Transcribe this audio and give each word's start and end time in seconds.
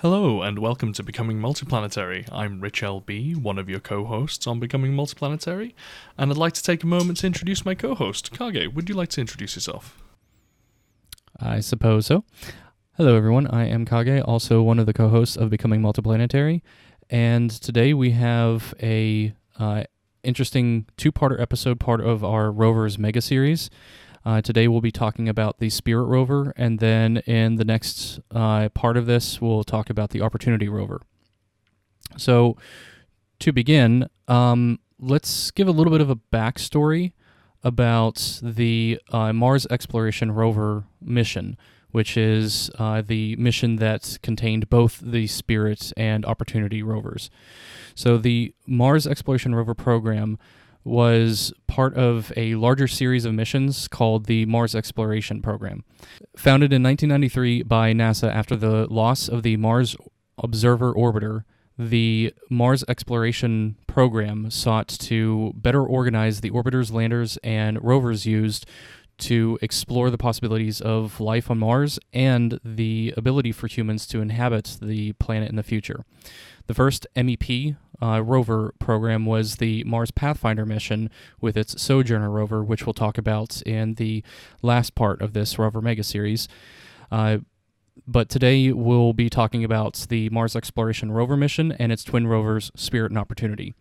Hello, 0.00 0.42
and 0.42 0.58
welcome 0.58 0.92
to 0.92 1.02
Becoming 1.02 1.38
Multiplanetary. 1.38 2.28
I'm 2.30 2.60
Rich 2.60 2.82
LB, 2.82 3.34
one 3.38 3.58
of 3.58 3.70
your 3.70 3.80
co 3.80 4.04
hosts 4.04 4.46
on 4.46 4.60
Becoming 4.60 4.92
Multiplanetary, 4.92 5.72
and 6.18 6.30
I'd 6.30 6.36
like 6.36 6.52
to 6.52 6.62
take 6.62 6.84
a 6.84 6.86
moment 6.86 7.20
to 7.20 7.26
introduce 7.26 7.64
my 7.64 7.74
co 7.74 7.94
host. 7.94 8.30
Kage, 8.30 8.74
would 8.74 8.90
you 8.90 8.94
like 8.94 9.08
to 9.10 9.22
introduce 9.22 9.54
yourself? 9.56 9.96
I 11.40 11.60
suppose 11.60 12.04
so. 12.04 12.24
Hello, 12.98 13.16
everyone. 13.16 13.46
I 13.46 13.68
am 13.68 13.86
Kage, 13.86 14.20
also 14.20 14.60
one 14.60 14.78
of 14.78 14.84
the 14.84 14.92
co 14.92 15.08
hosts 15.08 15.34
of 15.34 15.48
Becoming 15.48 15.80
Multiplanetary, 15.80 16.60
and 17.08 17.50
today 17.50 17.94
we 17.94 18.10
have 18.10 18.74
a 18.82 19.32
uh, 19.58 19.84
interesting 20.22 20.84
two 20.98 21.10
parter 21.10 21.40
episode, 21.40 21.80
part 21.80 22.02
of 22.02 22.22
our 22.22 22.52
Rovers 22.52 22.98
mega 22.98 23.22
series. 23.22 23.70
Uh, 24.26 24.40
today 24.42 24.66
we'll 24.66 24.80
be 24.80 24.90
talking 24.90 25.28
about 25.28 25.60
the 25.60 25.70
Spirit 25.70 26.06
rover, 26.06 26.52
and 26.56 26.80
then 26.80 27.18
in 27.18 27.54
the 27.54 27.64
next 27.64 28.18
uh, 28.32 28.68
part 28.70 28.96
of 28.96 29.06
this, 29.06 29.40
we'll 29.40 29.62
talk 29.62 29.88
about 29.88 30.10
the 30.10 30.20
Opportunity 30.20 30.68
rover. 30.68 31.00
So, 32.16 32.56
to 33.38 33.52
begin, 33.52 34.08
um, 34.26 34.80
let's 34.98 35.52
give 35.52 35.68
a 35.68 35.70
little 35.70 35.92
bit 35.92 36.00
of 36.00 36.10
a 36.10 36.16
backstory 36.16 37.12
about 37.62 38.40
the 38.42 39.00
uh, 39.12 39.32
Mars 39.32 39.64
Exploration 39.70 40.32
Rover 40.32 40.86
mission, 41.00 41.56
which 41.92 42.16
is 42.16 42.68
uh, 42.80 43.02
the 43.06 43.36
mission 43.36 43.76
that 43.76 44.18
contained 44.24 44.68
both 44.68 45.00
the 45.04 45.28
Spirit 45.28 45.92
and 45.96 46.26
Opportunity 46.26 46.82
rovers. 46.82 47.30
So, 47.94 48.18
the 48.18 48.52
Mars 48.66 49.06
Exploration 49.06 49.54
Rover 49.54 49.74
program 49.74 50.36
was 50.86 51.52
part 51.66 51.94
of 51.94 52.32
a 52.36 52.54
larger 52.54 52.86
series 52.86 53.24
of 53.24 53.34
missions 53.34 53.88
called 53.88 54.26
the 54.26 54.46
Mars 54.46 54.74
Exploration 54.74 55.42
Program. 55.42 55.84
Founded 56.36 56.72
in 56.72 56.82
1993 56.82 57.64
by 57.64 57.92
NASA 57.92 58.32
after 58.32 58.54
the 58.54 58.86
loss 58.86 59.28
of 59.28 59.42
the 59.42 59.56
Mars 59.56 59.96
Observer 60.38 60.94
Orbiter, 60.94 61.42
the 61.76 62.32
Mars 62.48 62.84
Exploration 62.88 63.76
Program 63.86 64.50
sought 64.50 64.88
to 64.88 65.52
better 65.56 65.82
organize 65.84 66.40
the 66.40 66.50
orbiters, 66.50 66.92
landers, 66.92 67.36
and 67.42 67.82
rovers 67.82 68.24
used 68.24 68.64
to 69.18 69.58
explore 69.62 70.10
the 70.10 70.18
possibilities 70.18 70.80
of 70.80 71.20
life 71.20 71.50
on 71.50 71.58
Mars 71.58 71.98
and 72.12 72.60
the 72.64 73.12
ability 73.16 73.52
for 73.52 73.66
humans 73.66 74.06
to 74.06 74.20
inhabit 74.20 74.76
the 74.80 75.12
planet 75.14 75.48
in 75.48 75.56
the 75.56 75.62
future. 75.62 76.04
The 76.66 76.74
first 76.74 77.06
MEP 77.16 77.76
uh, 78.02 78.22
rover 78.22 78.74
program 78.78 79.26
was 79.26 79.56
the 79.56 79.84
Mars 79.84 80.10
Pathfinder 80.10 80.66
mission 80.66 81.10
with 81.40 81.56
its 81.56 81.80
Sojourner 81.80 82.30
rover, 82.30 82.62
which 82.62 82.86
we'll 82.86 82.94
talk 82.94 83.18
about 83.18 83.62
in 83.62 83.94
the 83.94 84.22
last 84.62 84.94
part 84.94 85.20
of 85.20 85.32
this 85.32 85.58
rover 85.58 85.80
mega 85.80 86.02
series. 86.02 86.48
Uh, 87.10 87.38
but 88.06 88.28
today 88.28 88.72
we'll 88.72 89.12
be 89.12 89.30
talking 89.30 89.64
about 89.64 90.06
the 90.08 90.28
Mars 90.30 90.54
Exploration 90.54 91.10
rover 91.12 91.36
mission 91.36 91.72
and 91.72 91.90
its 91.90 92.04
twin 92.04 92.26
rovers, 92.26 92.70
Spirit 92.76 93.10
and 93.10 93.18
Opportunity. 93.18 93.74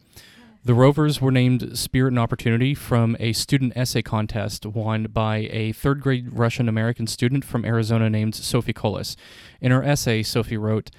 The 0.63 0.73
rovers 0.73 1.21
were 1.21 1.31
named 1.31 1.77
Spirit 1.77 2.07
and 2.07 2.19
Opportunity 2.19 2.73
from 2.73 3.15
a 3.19 3.33
student 3.33 3.73
essay 3.75 4.01
contest 4.01 4.65
won 4.65 5.03
by 5.03 5.47
a 5.51 5.73
third 5.73 6.01
grade 6.01 6.33
Russian 6.33 6.67
American 6.67 7.05
student 7.05 7.45
from 7.45 7.65
Arizona 7.65 8.09
named 8.09 8.33
Sofi 8.33 8.73
Collis. 8.73 9.15
In 9.61 9.71
her 9.71 9.83
essay, 9.83 10.23
Sofi 10.23 10.57
wrote, 10.57 10.89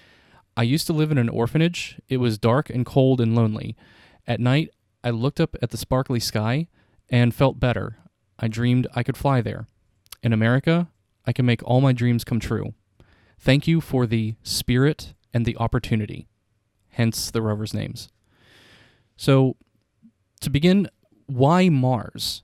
I 0.57 0.63
used 0.63 0.87
to 0.87 0.93
live 0.93 1.11
in 1.11 1.19
an 1.19 1.29
orphanage. 1.29 2.01
It 2.09 2.17
was 2.17 2.39
dark 2.39 2.71
and 2.71 2.87
cold 2.87 3.21
and 3.21 3.35
lonely. 3.35 3.77
At 4.27 4.41
night, 4.41 4.71
I 5.05 5.11
looked 5.11 5.41
up 5.41 5.55
at 5.61 5.71
the 5.71 5.77
sparkly 5.77 6.19
sky 6.19 6.69
and 7.11 7.35
felt 7.35 7.61
better. 7.61 7.99
I 8.39 8.49
dreamed 8.49 8.87
I 8.95 9.03
could 9.03 9.17
fly 9.17 9.41
there. 9.41 9.67
In 10.23 10.33
America, 10.33 10.89
I 11.27 11.33
can 11.33 11.47
make 11.47 11.63
all 11.63 11.81
my 11.81 11.93
dreams 11.93 12.25
come 12.25 12.41
true. 12.41 12.75
Thank 13.39 13.67
you 13.67 13.81
for 13.81 14.07
the 14.07 14.35
spirit 14.43 15.15
and 15.35 15.45
the 15.45 15.57
opportunity, 15.59 16.27
hence 16.91 17.31
the 17.31 17.43
rover's 17.43 17.75
names. 17.75 18.09
So, 19.17 19.57
to 20.41 20.51
begin, 20.51 20.89
why 21.27 21.69
Mars? 21.69 22.43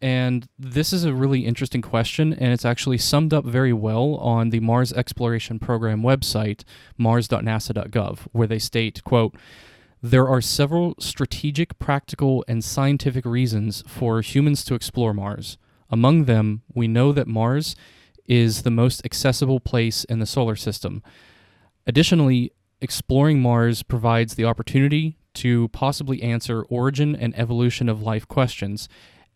And 0.00 0.46
this 0.58 0.92
is 0.92 1.04
a 1.04 1.14
really 1.14 1.46
interesting 1.46 1.80
question, 1.80 2.34
and 2.34 2.52
it's 2.52 2.64
actually 2.64 2.98
summed 2.98 3.32
up 3.32 3.44
very 3.44 3.72
well 3.72 4.16
on 4.16 4.50
the 4.50 4.60
Mars 4.60 4.92
Exploration 4.92 5.58
Program 5.58 6.02
website, 6.02 6.64
mars.nasa.gov, 6.98 8.26
where 8.32 8.46
they 8.46 8.58
state, 8.58 9.02
quote, 9.04 9.34
there 10.02 10.28
are 10.28 10.42
several 10.42 10.94
strategic, 11.00 11.78
practical, 11.78 12.44
and 12.46 12.62
scientific 12.62 13.24
reasons 13.24 13.82
for 13.86 14.20
humans 14.20 14.64
to 14.66 14.74
explore 14.74 15.14
Mars. 15.14 15.56
Among 15.90 16.24
them, 16.24 16.62
we 16.74 16.86
know 16.86 17.12
that 17.12 17.26
Mars 17.26 17.74
is 18.26 18.62
the 18.62 18.70
most 18.70 19.04
accessible 19.04 19.60
place 19.60 20.04
in 20.04 20.18
the 20.18 20.26
solar 20.26 20.56
system. 20.56 21.02
Additionally, 21.86 22.52
exploring 22.80 23.40
Mars 23.40 23.82
provides 23.82 24.34
the 24.34 24.44
opportunity 24.44 25.16
to 25.34 25.68
possibly 25.68 26.22
answer 26.22 26.62
origin 26.64 27.16
and 27.16 27.38
evolution 27.38 27.88
of 27.88 28.02
life 28.02 28.28
questions 28.28 28.88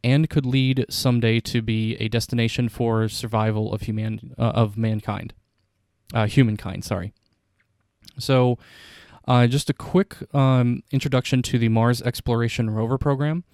and 0.03 0.31
could 0.31 0.47
lead 0.47 0.87
someday 0.88 1.41
to 1.41 1.62
be 1.62 1.97
a 1.97 2.09
destination 2.09 2.69
for 2.69 3.09
survival 3.09 3.72
of 3.72 3.83
human 3.83 4.34
uh, 4.38 4.43
of 4.43 4.77
mankind, 4.77 5.34
uh, 6.15 6.27
humankind. 6.27 6.84
Sorry. 6.84 7.12
So, 8.19 8.59
uh, 9.28 9.47
just 9.47 9.71
a 9.71 9.75
quick 9.75 10.16
um, 10.34 10.83
introduction 10.91 11.43
to 11.43 11.59
the 11.59 11.69
Mars 11.69 12.03
Exploration 12.03 12.71
Rover 12.71 12.99
program. 12.99 13.44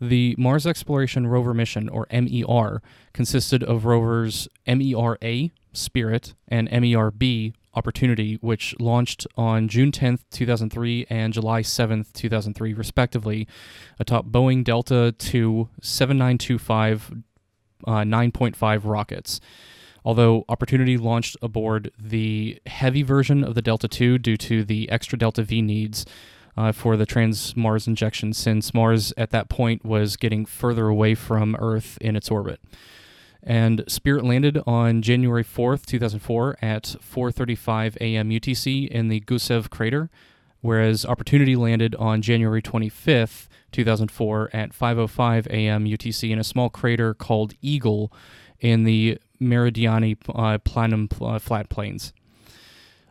The 0.00 0.36
Mars 0.38 0.66
Exploration 0.66 1.26
Rover 1.26 1.52
mission, 1.54 1.88
or 1.88 2.06
MER, 2.12 2.80
consisted 3.12 3.64
of 3.64 3.84
rovers 3.84 4.48
MER-A, 4.66 5.50
Spirit, 5.72 6.34
and 6.46 6.70
MER-B, 6.70 7.52
Opportunity, 7.78 8.38
which 8.40 8.74
launched 8.80 9.24
on 9.36 9.68
June 9.68 9.92
10th, 9.92 10.24
2003 10.32 11.06
and 11.08 11.32
July 11.32 11.62
7th, 11.62 12.12
2003, 12.12 12.74
respectively, 12.74 13.46
atop 14.00 14.26
Boeing 14.26 14.64
Delta 14.64 15.14
II 15.32 15.68
7925 15.80 17.12
uh, 17.86 17.90
9.5 17.90 18.80
rockets. 18.82 19.40
Although 20.04 20.44
Opportunity 20.48 20.96
launched 20.96 21.36
aboard 21.40 21.92
the 21.96 22.60
heavy 22.66 23.04
version 23.04 23.44
of 23.44 23.54
the 23.54 23.62
Delta 23.62 23.88
II 23.88 24.18
due 24.18 24.36
to 24.38 24.64
the 24.64 24.90
extra 24.90 25.16
Delta 25.16 25.44
V 25.44 25.62
needs 25.62 26.04
uh, 26.56 26.72
for 26.72 26.96
the 26.96 27.06
trans 27.06 27.56
Mars 27.56 27.86
injection, 27.86 28.32
since 28.32 28.74
Mars 28.74 29.12
at 29.16 29.30
that 29.30 29.48
point 29.48 29.84
was 29.84 30.16
getting 30.16 30.44
further 30.44 30.88
away 30.88 31.14
from 31.14 31.54
Earth 31.60 31.96
in 32.00 32.16
its 32.16 32.28
orbit 32.28 32.58
and 33.48 33.82
Spirit 33.88 34.24
landed 34.24 34.60
on 34.66 35.00
January 35.00 35.42
4th, 35.42 35.86
2004 35.86 36.58
at 36.60 36.82
4:35 37.00 37.96
a.m. 37.96 38.28
UTC 38.28 38.86
in 38.86 39.08
the 39.08 39.20
Gusev 39.22 39.70
crater, 39.70 40.10
whereas 40.60 41.06
Opportunity 41.06 41.56
landed 41.56 41.94
on 41.94 42.20
January 42.20 42.60
25th, 42.60 43.48
2004 43.72 44.50
at 44.52 44.72
5:05 44.72 45.46
a.m. 45.46 45.86
UTC 45.86 46.30
in 46.30 46.38
a 46.38 46.44
small 46.44 46.68
crater 46.68 47.14
called 47.14 47.54
Eagle 47.62 48.12
in 48.60 48.84
the 48.84 49.18
Meridiani 49.40 50.18
uh, 50.28 50.58
Planum 50.58 51.10
uh, 51.22 51.38
flat 51.38 51.70
plains. 51.70 52.12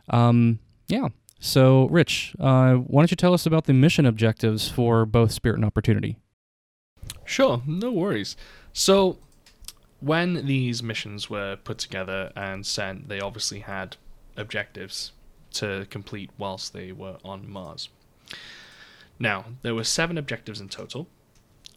Um, 0.08 0.60
yeah. 0.86 1.08
So, 1.40 1.86
Rich, 1.88 2.36
uh, 2.38 2.74
why 2.74 3.02
don't 3.02 3.10
you 3.10 3.16
tell 3.16 3.34
us 3.34 3.44
about 3.44 3.64
the 3.64 3.72
mission 3.72 4.06
objectives 4.06 4.68
for 4.68 5.04
both 5.04 5.32
Spirit 5.32 5.56
and 5.56 5.64
Opportunity? 5.64 6.16
Sure, 7.24 7.62
no 7.66 7.90
worries. 7.90 8.36
So, 8.72 9.18
when 10.00 10.46
these 10.46 10.82
missions 10.82 11.28
were 11.28 11.56
put 11.56 11.78
together 11.78 12.32
and 12.36 12.64
sent, 12.64 13.08
they 13.08 13.20
obviously 13.20 13.60
had 13.60 13.96
objectives 14.36 15.12
to 15.54 15.86
complete 15.90 16.30
whilst 16.38 16.72
they 16.72 16.92
were 16.92 17.18
on 17.24 17.48
Mars. 17.50 17.88
Now, 19.18 19.46
there 19.62 19.74
were 19.74 19.84
seven 19.84 20.16
objectives 20.16 20.60
in 20.60 20.68
total, 20.68 21.08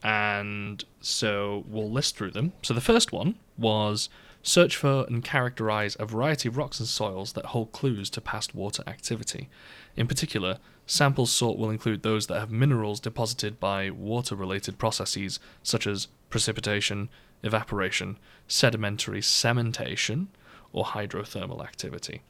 and 0.03 0.83
so 0.99 1.63
we'll 1.67 1.89
list 1.89 2.17
through 2.17 2.31
them. 2.31 2.53
So 2.61 2.73
the 2.73 2.81
first 2.81 3.11
one 3.11 3.35
was 3.57 4.09
search 4.43 4.75
for 4.75 5.05
and 5.07 5.23
characterize 5.23 5.95
a 5.99 6.05
variety 6.05 6.49
of 6.49 6.57
rocks 6.57 6.79
and 6.79 6.87
soils 6.87 7.33
that 7.33 7.47
hold 7.47 7.71
clues 7.71 8.09
to 8.11 8.21
past 8.21 8.55
water 8.55 8.83
activity. 8.87 9.49
In 9.95 10.07
particular, 10.07 10.57
samples 10.85 11.31
sought 11.31 11.57
will 11.57 11.69
include 11.69 12.03
those 12.03 12.27
that 12.27 12.39
have 12.39 12.51
minerals 12.51 12.99
deposited 12.99 13.59
by 13.59 13.89
water 13.89 14.35
related 14.35 14.77
processes 14.77 15.39
such 15.63 15.85
as 15.85 16.07
precipitation, 16.31 17.09
evaporation, 17.43 18.17
sedimentary 18.47 19.21
cementation, 19.21 20.27
or 20.73 20.85
hydrothermal 20.85 21.63
activity. 21.63 22.21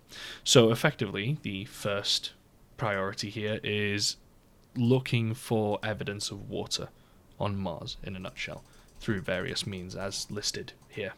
So, 0.44 0.71
effectively, 0.71 1.38
the 1.44 1.65
first 1.65 2.33
priority 2.75 3.30
here 3.30 3.59
is 3.63 4.18
looking 4.75 5.33
for 5.33 5.80
evidence 5.83 6.31
of 6.31 6.50
water 6.50 6.89
on 7.39 7.56
Mars 7.57 7.98
in 8.03 8.15
a 8.15 8.19
nutshell 8.19 8.63
through 9.00 9.21
various 9.21 9.65
means 9.65 9.95
as 9.95 10.30
listed 10.30 10.74
here. 10.89 11.13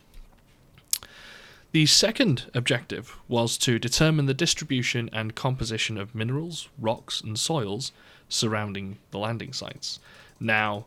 The 1.71 1.85
second 1.87 2.51
objective 2.53 3.17
was 3.27 3.57
to 3.59 3.79
determine 3.79 4.27
the 4.27 4.33
distribution 4.33 5.09
and 5.11 5.33
composition 5.33 5.97
of 5.97 6.13
minerals, 6.13 6.69
rocks, 6.77 7.19
and 7.19 7.37
soils 7.37 7.91
surrounding 8.29 8.99
the 9.09 9.17
landing 9.17 9.53
sites. 9.53 9.99
Now, 10.39 10.85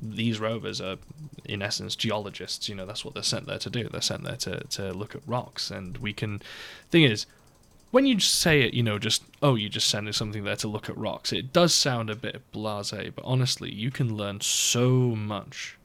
these 0.00 0.38
rovers 0.40 0.80
are, 0.80 0.96
in 1.44 1.62
essence, 1.62 1.96
geologists. 1.96 2.68
You 2.68 2.74
know, 2.74 2.86
that's 2.86 3.04
what 3.04 3.14
they're 3.14 3.22
sent 3.22 3.46
there 3.46 3.58
to 3.58 3.70
do. 3.70 3.88
They're 3.88 4.00
sent 4.00 4.24
there 4.24 4.36
to, 4.36 4.60
to 4.60 4.92
look 4.92 5.14
at 5.14 5.22
rocks. 5.26 5.70
And 5.70 5.98
we 5.98 6.12
can. 6.12 6.40
Thing 6.90 7.04
is, 7.04 7.26
when 7.90 8.06
you 8.06 8.20
say 8.20 8.62
it, 8.62 8.74
you 8.74 8.82
know, 8.82 8.98
just 8.98 9.22
oh, 9.42 9.54
you're 9.54 9.70
just 9.70 9.88
sending 9.88 10.12
something 10.12 10.44
there 10.44 10.56
to 10.56 10.68
look 10.68 10.88
at 10.88 10.96
rocks. 10.96 11.32
It 11.32 11.52
does 11.52 11.74
sound 11.74 12.10
a 12.10 12.16
bit 12.16 12.42
blasé, 12.52 13.14
but 13.14 13.24
honestly, 13.24 13.72
you 13.72 13.90
can 13.90 14.16
learn 14.16 14.40
so 14.40 14.88
much 14.90 15.78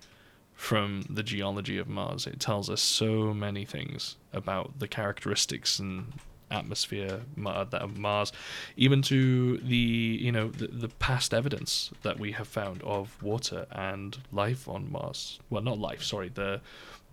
from 0.54 1.04
the 1.10 1.24
geology 1.24 1.78
of 1.78 1.88
Mars. 1.88 2.28
It 2.28 2.40
tells 2.40 2.70
us 2.70 2.82
so 2.82 3.34
many 3.34 3.66
things 3.66 4.18
about 4.32 4.80
the 4.80 4.88
characteristics 4.88 5.80
and 5.80 6.14
atmosphere 6.52 7.22
of 7.46 7.74
uh, 7.74 7.88
Mars, 7.96 8.32
even 8.78 9.02
to 9.04 9.58
the 9.58 9.76
you 9.76 10.32
know 10.32 10.50
the, 10.50 10.68
the 10.68 10.90
past 10.90 11.34
evidence 11.34 11.92
that 12.04 12.20
we 12.20 12.34
have 12.34 12.48
found 12.48 12.82
of 12.84 13.22
water 13.24 13.66
and 13.72 14.18
life 14.32 14.68
on 14.68 14.92
Mars. 14.92 15.40
Well, 15.50 15.62
not 15.64 15.80
life, 15.80 16.04
sorry, 16.04 16.30
the 16.30 16.62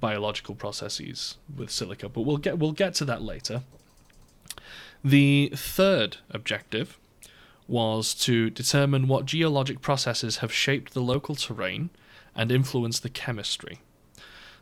biological 0.01 0.55
processes 0.55 1.37
with 1.55 1.71
silica. 1.71 2.09
But 2.09 2.23
we'll 2.23 2.37
get 2.37 2.59
we'll 2.59 2.73
get 2.73 2.95
to 2.95 3.05
that 3.07 3.23
later. 3.23 3.63
The 5.05 5.53
third 5.55 6.19
objective 6.31 6.99
was 7.69 8.15
to 8.15 8.51
determine 8.51 9.07
what 9.07 9.27
geologic 9.27 9.81
processes 9.81 10.39
have 10.39 10.53
shaped 10.53 10.95
the 10.95 11.03
local 11.03 11.35
terrain 11.35 11.91
and 12.35 12.51
influenced 12.51 13.03
the 13.03 13.11
chemistry. 13.11 13.81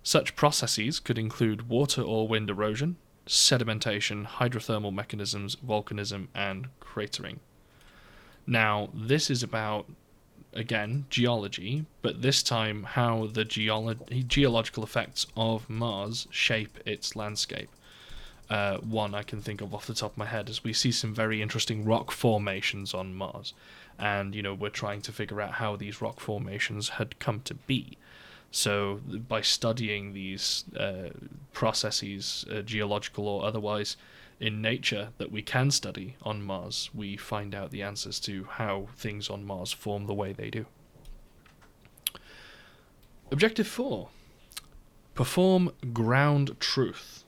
Such 0.03 0.37
processes 0.37 1.01
could 1.01 1.19
include 1.19 1.69
water 1.69 2.03
or 2.03 2.29
wind 2.29 2.51
erosion, 2.51 2.97
sedimentation, 3.27 4.27
hydrothermal 4.27 4.95
mechanisms, 4.95 5.57
volcanism, 5.57 6.29
and 6.35 6.69
cratering. 6.81 7.39
Now, 8.47 8.91
this 8.95 9.29
is 9.31 9.43
about, 9.43 9.87
again, 10.53 11.07
geology, 11.11 11.87
but 12.03 12.23
this 12.23 12.43
time 12.43 12.85
how 12.85 13.27
the 13.27 13.45
geolo- 13.45 14.27
geological 14.29 14.85
effects 14.85 15.27
of 15.37 15.69
Mars 15.69 16.29
shape 16.31 16.79
its 16.87 17.17
landscape. 17.17 17.69
Uh, 18.49 18.77
one 18.77 19.13
I 19.13 19.25
can 19.25 19.41
think 19.41 19.61
of 19.61 19.75
off 19.75 19.89
the 19.89 19.95
top 19.95 20.13
of 20.13 20.19
my 20.19 20.27
head 20.27 20.49
is 20.49 20.63
we 20.63 20.73
see 20.73 20.93
some 20.93 21.13
very 21.13 21.43
interesting 21.43 21.85
rock 21.85 22.13
formations 22.13 22.95
on 22.95 23.13
Mars, 23.13 23.55
and 23.99 24.37
you 24.37 24.43
know 24.43 24.55
we're 24.55 24.69
trying 24.69 25.01
to 25.03 25.13
figure 25.13 25.41
out 25.41 25.55
how 25.55 25.75
these 25.75 26.01
rock 26.01 26.21
formations 26.21 26.91
had 26.91 27.19
come 27.19 27.41
to 27.41 27.55
be. 27.55 27.99
So 28.57 29.01
by 29.29 29.43
studying 29.43 30.15
these 30.15 30.65
uh, 30.81 31.11
processes, 31.53 32.47
uh, 32.51 32.63
geological 32.63 33.29
or 33.29 33.45
otherwise, 33.45 33.99
in 34.41 34.63
nature 34.63 35.11
that 35.19 35.31
we 35.31 35.43
can 35.43 35.71
study 35.71 36.17
on 36.23 36.43
Mars, 36.43 36.89
we 36.95 37.19
find 37.19 37.55
out 37.55 37.71
the 37.71 37.83
answers 37.83 38.19
to 38.21 38.45
how 38.53 38.89
things 38.97 39.29
on 39.29 39.45
Mars 39.45 39.73
form 39.73 40.07
the 40.07 40.15
way 40.15 40.33
they 40.33 40.49
do. 40.49 40.65
Objective 43.31 43.67
4 43.67 44.09
Perform 45.15 45.71
ground 45.93 46.59
truth. 46.59 47.25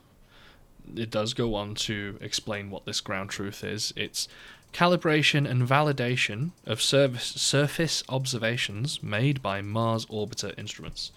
It 0.96 1.10
does 1.10 1.34
go 1.34 1.54
on 1.54 1.74
to 1.74 2.16
explain 2.22 2.70
what 2.70 2.86
this 2.86 3.02
ground 3.02 3.28
truth 3.28 3.62
is. 3.62 3.92
It's 3.96 4.28
calibration 4.73 5.49
and 5.49 5.62
validation 5.62 6.50
of 6.67 6.81
surface 6.81 8.05
observations 8.09 9.03
made 9.03 9.43
by 9.43 9.61
Mars 9.62 10.06
orbiter 10.06 10.56
instruments. 10.59 11.12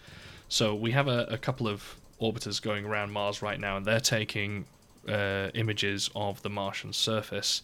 So 0.48 0.76
we 0.76 0.92
have 0.92 1.08
a, 1.08 1.26
a 1.30 1.38
couple 1.38 1.68
of 1.68 1.96
orbiters 2.20 2.62
going 2.62 2.86
around 2.86 3.12
Mars 3.12 3.42
right 3.42 3.60
now, 3.60 3.78
and 3.78 3.86
they're 3.86 4.00
taking 4.00 4.66
uh, 5.08 5.50
images 5.54 6.10
of 6.16 6.42
the 6.44 6.50
Martian 6.50 6.94
surface. 6.94 7.62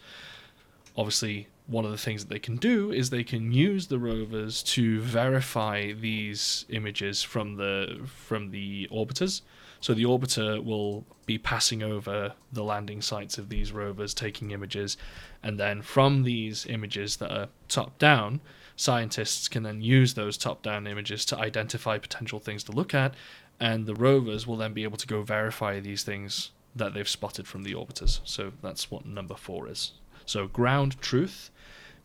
Obviously, 0.95 1.47
one 1.67 1.85
of 1.85 1.91
the 1.91 1.97
things 1.97 2.23
that 2.23 2.33
they 2.33 2.39
can 2.39 2.55
do 2.55 2.91
is 2.91 3.09
they 3.09 3.23
can 3.23 3.51
use 3.51 3.87
the 3.87 3.99
rovers 3.99 4.63
to 4.63 5.01
verify 5.01 5.91
these 5.91 6.65
images 6.69 7.21
from 7.21 7.57
the 7.57 7.99
from 8.05 8.51
the 8.51 8.87
orbiters. 8.91 9.41
So 9.79 9.93
the 9.93 10.03
orbiter 10.03 10.63
will 10.63 11.05
be 11.25 11.37
passing 11.37 11.83
over 11.83 12.33
the 12.51 12.63
landing 12.63 13.01
sites 13.01 13.37
of 13.37 13.49
these 13.49 13.71
rovers, 13.71 14.13
taking 14.13 14.51
images, 14.51 14.97
and 15.43 15.59
then 15.59 15.81
from 15.81 16.23
these 16.23 16.65
images 16.65 17.17
that 17.17 17.31
are 17.31 17.49
top 17.67 17.97
down, 17.99 18.41
scientists 18.75 19.47
can 19.47 19.63
then 19.63 19.81
use 19.81 20.13
those 20.13 20.37
top 20.37 20.61
down 20.61 20.87
images 20.87 21.25
to 21.25 21.37
identify 21.37 21.97
potential 21.97 22.39
things 22.39 22.63
to 22.63 22.71
look 22.71 22.93
at, 22.93 23.13
and 23.59 23.85
the 23.85 23.95
rovers 23.95 24.47
will 24.47 24.57
then 24.57 24.73
be 24.73 24.83
able 24.83 24.97
to 24.97 25.07
go 25.07 25.21
verify 25.21 25.79
these 25.79 26.03
things 26.03 26.51
that 26.75 26.93
they've 26.93 27.09
spotted 27.09 27.47
from 27.47 27.63
the 27.63 27.73
orbiters. 27.73 28.19
So 28.23 28.53
that's 28.61 28.91
what 28.91 29.05
number 29.05 29.35
four 29.35 29.67
is. 29.67 29.93
So 30.25 30.47
ground 30.47 31.01
truth, 31.01 31.49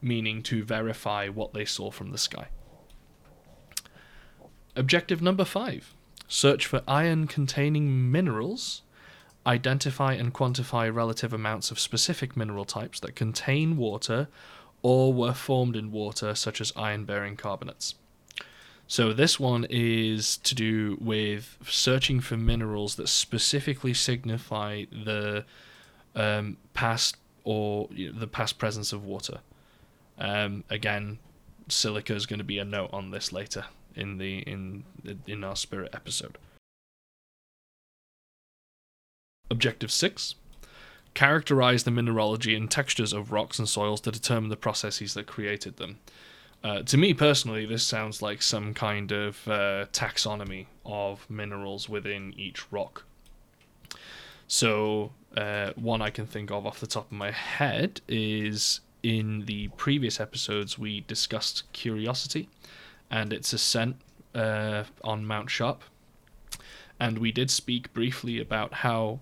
meaning 0.00 0.42
to 0.44 0.64
verify 0.64 1.28
what 1.28 1.52
they 1.52 1.64
saw 1.64 1.90
from 1.90 2.10
the 2.10 2.18
sky. 2.18 2.48
Objective 4.74 5.20
number 5.20 5.44
five 5.44 5.94
search 6.32 6.64
for 6.64 6.82
iron 6.88 7.26
containing 7.26 8.10
minerals 8.10 8.80
identify 9.46 10.14
and 10.14 10.32
quantify 10.32 10.92
relative 10.92 11.34
amounts 11.34 11.70
of 11.70 11.78
specific 11.78 12.34
mineral 12.34 12.64
types 12.64 12.98
that 13.00 13.14
contain 13.14 13.76
water 13.76 14.28
or 14.80 15.12
were 15.12 15.34
formed 15.34 15.76
in 15.76 15.92
water, 15.92 16.34
such 16.34 16.58
as 16.60 16.72
iron 16.74 17.04
bearing 17.04 17.36
carbonates. 17.36 17.96
So, 18.86 19.12
this 19.12 19.38
one 19.38 19.66
is 19.68 20.38
to 20.38 20.54
do 20.54 20.96
with 21.00 21.58
searching 21.68 22.20
for 22.20 22.38
minerals 22.38 22.96
that 22.96 23.08
specifically 23.08 23.92
signify 23.92 24.84
the 24.90 25.44
um, 26.16 26.56
past 26.72 27.16
or 27.44 27.88
you 27.92 28.10
know, 28.10 28.18
the 28.18 28.26
past 28.26 28.58
presence 28.58 28.92
of 28.92 29.04
water. 29.04 29.40
Um, 30.18 30.64
again, 30.70 31.18
silica 31.68 32.14
is 32.14 32.24
going 32.24 32.38
to 32.38 32.44
be 32.44 32.58
a 32.58 32.64
note 32.64 32.90
on 32.92 33.10
this 33.10 33.32
later 33.32 33.66
in 33.96 34.18
the 34.18 34.38
in 34.40 34.84
in 35.26 35.44
our 35.44 35.56
spirit 35.56 35.90
episode. 35.94 36.38
Objective 39.50 39.90
6 39.90 40.34
Characterize 41.14 41.84
the 41.84 41.90
mineralogy 41.90 42.54
and 42.54 42.70
textures 42.70 43.12
of 43.12 43.32
rocks 43.32 43.58
and 43.58 43.68
soils 43.68 44.00
to 44.00 44.10
determine 44.10 44.48
the 44.48 44.56
processes 44.56 45.12
that 45.12 45.26
created 45.26 45.76
them. 45.76 45.98
Uh, 46.64 46.82
to 46.82 46.96
me 46.96 47.12
personally, 47.12 47.66
this 47.66 47.82
sounds 47.82 48.22
like 48.22 48.40
some 48.40 48.72
kind 48.72 49.12
of 49.12 49.46
uh, 49.46 49.84
taxonomy 49.92 50.66
of 50.86 51.28
minerals 51.28 51.88
within 51.88 52.32
each 52.38 52.70
rock. 52.72 53.04
So, 54.48 55.12
uh, 55.36 55.72
one 55.76 56.00
I 56.00 56.10
can 56.10 56.26
think 56.26 56.50
of 56.50 56.66
off 56.66 56.80
the 56.80 56.86
top 56.86 57.06
of 57.06 57.16
my 57.16 57.30
head 57.30 58.00
is 58.08 58.80
in 59.02 59.44
the 59.46 59.68
previous 59.76 60.20
episodes 60.20 60.78
we 60.78 61.00
discussed 61.00 61.70
curiosity 61.72 62.48
and 63.12 63.32
its 63.32 63.52
ascent 63.52 63.96
uh, 64.34 64.84
on 65.04 65.26
Mount 65.26 65.50
Sharp. 65.50 65.82
And 66.98 67.18
we 67.18 67.30
did 67.30 67.50
speak 67.50 67.92
briefly 67.92 68.40
about 68.40 68.72
how 68.74 69.20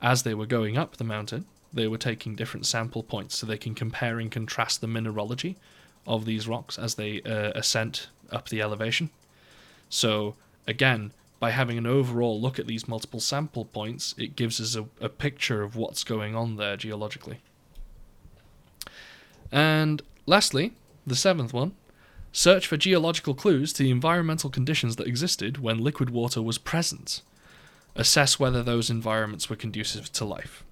as 0.00 0.22
they 0.22 0.34
were 0.34 0.46
going 0.46 0.78
up 0.78 0.96
the 0.96 1.04
mountain, 1.04 1.46
they 1.72 1.88
were 1.88 1.98
taking 1.98 2.36
different 2.36 2.66
sample 2.66 3.02
points 3.02 3.36
so 3.36 3.46
they 3.46 3.58
can 3.58 3.74
compare 3.74 4.18
and 4.18 4.30
contrast 4.30 4.80
the 4.80 4.86
mineralogy 4.86 5.56
of 6.06 6.24
these 6.24 6.46
rocks 6.46 6.78
as 6.78 6.94
they 6.94 7.22
uh, 7.22 7.52
ascent 7.54 8.08
up 8.30 8.48
the 8.48 8.60
elevation. 8.62 9.10
So, 9.88 10.34
again, 10.66 11.12
by 11.38 11.50
having 11.50 11.78
an 11.78 11.86
overall 11.86 12.40
look 12.40 12.58
at 12.58 12.66
these 12.66 12.86
multiple 12.86 13.20
sample 13.20 13.64
points, 13.64 14.14
it 14.18 14.36
gives 14.36 14.60
us 14.60 14.76
a, 14.76 14.86
a 15.00 15.08
picture 15.08 15.62
of 15.62 15.76
what's 15.76 16.04
going 16.04 16.34
on 16.36 16.56
there 16.56 16.76
geologically. 16.76 17.40
And 19.50 20.02
lastly, 20.26 20.74
the 21.06 21.16
seventh 21.16 21.52
one 21.52 21.74
search 22.32 22.66
for 22.66 22.76
geological 22.76 23.34
clues 23.34 23.72
to 23.74 23.82
the 23.82 23.90
environmental 23.90 24.50
conditions 24.50 24.96
that 24.96 25.06
existed 25.06 25.58
when 25.58 25.78
liquid 25.78 26.10
water 26.10 26.42
was 26.42 26.58
present 26.58 27.22
assess 27.94 28.38
whether 28.38 28.62
those 28.62 28.90
environments 28.90 29.50
were 29.50 29.56
conducive 29.56 30.12
to 30.12 30.24
life. 30.24 30.64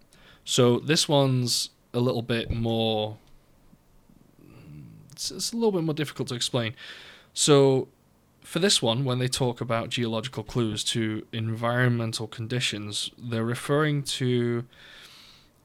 So 0.45 0.79
this 0.79 1.09
one's 1.09 1.71
a 1.93 2.01
little 2.01 2.23
bit 2.23 2.51
more. 2.51 3.19
It's, 5.13 5.31
it's 5.31 5.53
a 5.53 5.57
little 5.57 5.73
bit 5.73 5.83
more 5.83 5.95
difficult 5.95 6.29
to 6.29 6.35
explain. 6.35 6.75
So 7.35 7.89
for 8.43 8.59
this 8.59 8.81
one, 8.81 9.05
when 9.05 9.19
they 9.19 9.29
talk 9.29 9.61
about 9.61 9.91
geological 9.91 10.43
clues 10.43 10.83
to 10.85 11.27
environmental 11.33 12.27
conditions, 12.27 13.11
they're 13.19 13.45
referring 13.45 14.03
to 14.03 14.65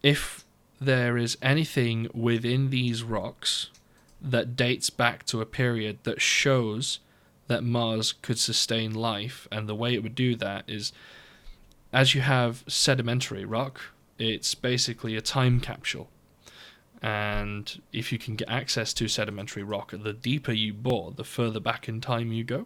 if 0.04 0.44
there 0.80 1.18
is 1.18 1.38
anything 1.42 2.10
within 2.14 2.70
these 2.70 3.02
rocks 3.02 3.70
that 4.22 4.56
dates 4.56 4.90
back 4.90 5.26
to 5.28 5.42
a 5.42 5.46
period 5.46 6.00
that 6.04 6.22
shows 6.22 7.00
that 7.48 7.64
Mars 7.64 8.14
could 8.14 8.40
sustain 8.40 8.94
life, 8.94 9.48
and 9.52 9.70
the 9.70 9.76
way 9.76 9.94
it 9.94 10.02
would 10.02 10.16
do 10.16 10.36
that 10.36 10.64
is 10.68 10.92
as 11.94 12.16
you 12.16 12.22
have 12.22 12.64
sedimentary 12.68 13.46
rock, 13.46 13.80
it's 14.18 14.56
basically 14.56 15.16
a 15.16 15.22
time 15.22 15.60
capsule. 15.60 16.10
And 17.02 17.82
if 17.94 18.12
you 18.12 18.18
can 18.18 18.36
get 18.36 18.50
access 18.50 18.94
to 18.94 19.08
sedimentary 19.08 19.64
rock, 19.64 19.92
the 19.92 20.14
deeper 20.14 20.52
you 20.52 20.74
bore, 20.74 21.12
the 21.12 21.24
further 21.24 21.60
back 21.60 21.88
in 21.88 22.02
time 22.02 22.32
you 22.32 22.44
go. 22.44 22.66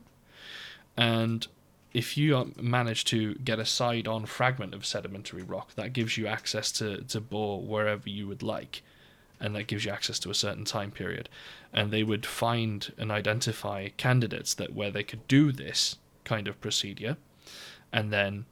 And 0.96 1.46
if 1.94 2.18
you 2.18 2.54
manage 2.60 3.04
to 3.06 3.36
get 3.36 3.60
a 3.60 3.66
side 3.66 4.08
on 4.08 4.26
fragment 4.26 4.74
of 4.74 4.86
sedimentary 4.86 5.44
rock, 5.44 5.76
that 5.76 5.94
gives 5.94 6.18
you 6.18 6.28
access 6.28 6.72
to, 6.74 7.04
to 7.04 7.20
bore 7.20 7.62
wherever 7.62 8.08
you 8.08 8.28
would 8.28 8.44
like. 8.44 8.82
And 9.40 9.56
that 9.56 9.68
gives 9.68 9.86
you 9.86 9.92
access 9.92 10.20
to 10.20 10.30
a 10.30 10.36
certain 10.36 10.66
time 10.66 10.92
period. 10.92 11.30
And 11.72 11.92
they 11.92 12.04
would 12.04 12.26
find 12.26 12.92
and 12.98 13.12
identify 13.12 13.90
candidates 13.90 14.54
that 14.56 14.74
where 14.74 14.92
they 14.92 15.04
could 15.04 15.28
do 15.28 15.52
this 15.52 15.98
kind 16.26 16.48
of 16.48 16.60
procedure 16.60 17.18
and 17.92 18.12
then 18.12 18.46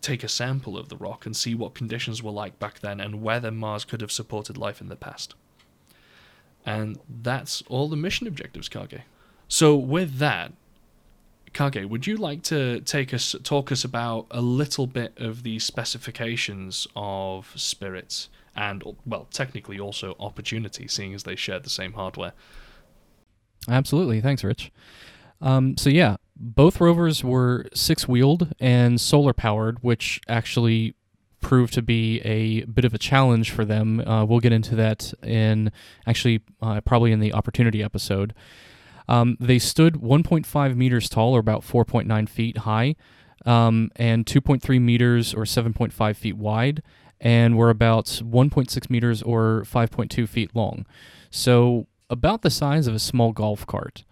take 0.00 0.24
a 0.24 0.28
sample 0.28 0.78
of 0.78 0.88
the 0.88 0.96
rock 0.96 1.26
and 1.26 1.36
see 1.36 1.54
what 1.54 1.74
conditions 1.74 2.22
were 2.22 2.30
like 2.30 2.58
back 2.58 2.80
then 2.80 3.00
and 3.00 3.22
whether 3.22 3.50
Mars 3.50 3.84
could 3.84 4.00
have 4.00 4.12
supported 4.12 4.56
life 4.56 4.80
in 4.80 4.88
the 4.88 4.96
past. 4.96 5.34
And 6.64 6.98
that's 7.08 7.62
all 7.68 7.88
the 7.88 7.96
mission 7.96 8.26
objectives, 8.26 8.68
Kage. 8.68 9.00
So 9.48 9.76
with 9.76 10.18
that, 10.18 10.52
Kage, 11.52 11.84
would 11.84 12.06
you 12.06 12.16
like 12.16 12.42
to 12.44 12.80
take 12.80 13.12
us 13.14 13.34
talk 13.42 13.72
us 13.72 13.84
about 13.84 14.26
a 14.30 14.40
little 14.40 14.86
bit 14.86 15.12
of 15.16 15.42
the 15.42 15.58
specifications 15.58 16.86
of 16.94 17.52
spirits 17.56 18.28
and 18.56 18.82
well, 19.06 19.28
technically 19.30 19.78
also 19.78 20.16
opportunity, 20.18 20.88
seeing 20.88 21.14
as 21.14 21.22
they 21.22 21.36
share 21.36 21.60
the 21.60 21.70
same 21.70 21.92
hardware? 21.92 22.32
Absolutely. 23.68 24.20
Thanks, 24.20 24.42
Rich. 24.42 24.72
Um, 25.40 25.76
so 25.76 25.90
yeah, 25.90 26.16
both 26.34 26.80
rovers 26.80 27.22
were 27.22 27.66
six-wheeled 27.74 28.54
and 28.58 29.00
solar-powered, 29.00 29.82
which 29.82 30.20
actually 30.28 30.94
proved 31.40 31.72
to 31.74 31.82
be 31.82 32.20
a 32.20 32.64
bit 32.64 32.84
of 32.84 32.94
a 32.94 32.98
challenge 32.98 33.50
for 33.52 33.64
them. 33.64 34.00
Uh, 34.00 34.24
we'll 34.24 34.40
get 34.40 34.52
into 34.52 34.74
that 34.74 35.12
in 35.22 35.70
actually 36.06 36.40
uh, 36.60 36.80
probably 36.80 37.12
in 37.12 37.20
the 37.20 37.32
opportunity 37.32 37.82
episode. 37.82 38.34
Um, 39.08 39.36
they 39.40 39.58
stood 39.58 39.94
1.5 39.94 40.76
meters 40.76 41.08
tall, 41.08 41.34
or 41.34 41.40
about 41.40 41.62
4.9 41.62 42.28
feet 42.28 42.58
high, 42.58 42.96
um, 43.46 43.90
and 43.96 44.26
2.3 44.26 44.80
meters, 44.80 45.34
or 45.34 45.44
7.5 45.44 46.16
feet 46.16 46.36
wide, 46.36 46.82
and 47.20 47.56
were 47.56 47.70
about 47.70 48.06
1.6 48.06 48.90
meters, 48.90 49.22
or 49.22 49.64
5.2 49.66 50.28
feet 50.28 50.54
long. 50.54 50.86
So 51.30 51.86
about 52.10 52.42
the 52.42 52.50
size 52.50 52.86
of 52.86 52.94
a 52.94 52.98
small 52.98 53.32
golf 53.32 53.66
cart. 53.66 54.04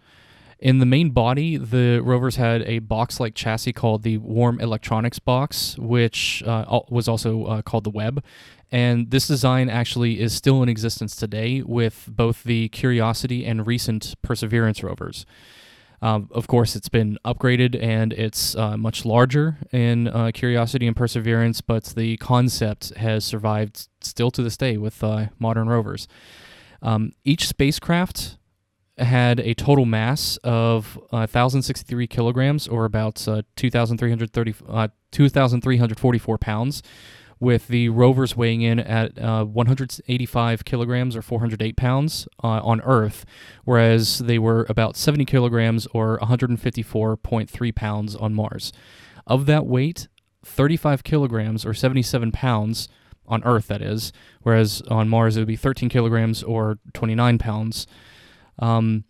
In 0.59 0.79
the 0.79 0.87
main 0.87 1.11
body, 1.11 1.55
the 1.57 2.01
rovers 2.03 2.37
had 2.37 2.63
a 2.63 2.79
box 2.79 3.19
like 3.19 3.35
chassis 3.35 3.73
called 3.73 4.01
the 4.01 4.17
Warm 4.17 4.59
Electronics 4.59 5.19
Box, 5.19 5.77
which 5.77 6.41
uh, 6.47 6.79
was 6.89 7.07
also 7.07 7.45
uh, 7.45 7.61
called 7.61 7.83
the 7.83 7.91
Web. 7.91 8.23
And 8.71 9.11
this 9.11 9.27
design 9.27 9.69
actually 9.69 10.19
is 10.19 10.33
still 10.33 10.61
in 10.61 10.69
existence 10.69 11.15
today 11.15 11.61
with 11.61 12.05
both 12.07 12.43
the 12.43 12.69
Curiosity 12.69 13.45
and 13.45 13.65
recent 13.65 14.15
Perseverance 14.21 14.83
rovers. 14.83 15.25
Um, 16.01 16.29
of 16.31 16.47
course, 16.47 16.75
it's 16.75 16.89
been 16.89 17.17
upgraded 17.25 17.81
and 17.81 18.13
it's 18.13 18.55
uh, 18.55 18.77
much 18.77 19.03
larger 19.03 19.57
in 19.71 20.07
uh, 20.07 20.31
Curiosity 20.33 20.85
and 20.85 20.95
Perseverance, 20.95 21.61
but 21.61 21.85
the 21.85 22.17
concept 22.17 22.93
has 22.95 23.25
survived 23.25 23.87
still 24.01 24.29
to 24.31 24.43
this 24.43 24.57
day 24.57 24.77
with 24.77 25.03
uh, 25.03 25.27
modern 25.39 25.67
rovers. 25.67 26.07
Um, 26.81 27.13
each 27.23 27.47
spacecraft 27.47 28.37
had 28.97 29.39
a 29.39 29.53
total 29.53 29.85
mass 29.85 30.37
of 30.43 30.97
uh, 31.11 31.25
1,063 31.27 32.07
kilograms, 32.07 32.67
or 32.67 32.85
about 32.85 33.27
uh, 33.27 33.41
2,330, 33.55 34.55
uh, 34.67 34.87
2,344 35.11 36.37
pounds, 36.37 36.83
with 37.39 37.67
the 37.67 37.89
rovers 37.89 38.35
weighing 38.35 38.61
in 38.61 38.79
at 38.79 39.17
uh, 39.19 39.45
185 39.45 40.65
kilograms, 40.65 41.15
or 41.15 41.21
408 41.21 41.75
pounds, 41.75 42.27
uh, 42.43 42.47
on 42.47 42.81
Earth, 42.81 43.25
whereas 43.65 44.19
they 44.19 44.39
were 44.39 44.65
about 44.69 44.95
70 44.95 45.25
kilograms, 45.25 45.87
or 45.93 46.17
154.3 46.19 47.75
pounds 47.75 48.15
on 48.15 48.33
Mars. 48.33 48.73
Of 49.25 49.45
that 49.45 49.65
weight, 49.65 50.07
35 50.43 51.03
kilograms, 51.03 51.65
or 51.65 51.73
77 51.73 52.31
pounds, 52.31 52.87
on 53.27 53.43
Earth, 53.43 53.67
that 53.67 53.81
is, 53.81 54.13
whereas 54.41 54.81
on 54.83 55.09
Mars 55.09 55.35
it 55.35 55.41
would 55.41 55.47
be 55.47 55.55
13 55.55 55.89
kilograms, 55.89 56.43
or 56.43 56.79
29 56.93 57.37
pounds 57.37 57.87
um, 58.59 59.03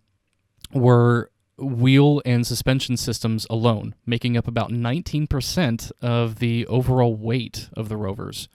were 0.73 1.31
wheel 1.57 2.21
and 2.25 2.45
suspension 2.45 2.97
systems 2.97 3.47
alone, 3.49 3.95
making 4.05 4.37
up 4.37 4.47
about 4.47 4.71
19% 4.71 5.91
of 6.01 6.39
the 6.39 6.65
overall 6.67 7.15
weight 7.15 7.69
of 7.75 7.89
the 7.89 7.97
rovers. 7.97 8.47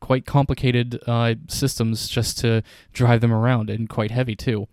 Quite 0.00 0.26
complicated 0.26 1.00
uh, 1.06 1.34
systems 1.48 2.08
just 2.08 2.38
to 2.38 2.62
drive 2.92 3.20
them 3.20 3.32
around, 3.32 3.70
and 3.70 3.88
quite 3.88 4.10
heavy 4.10 4.36
too. 4.36 4.68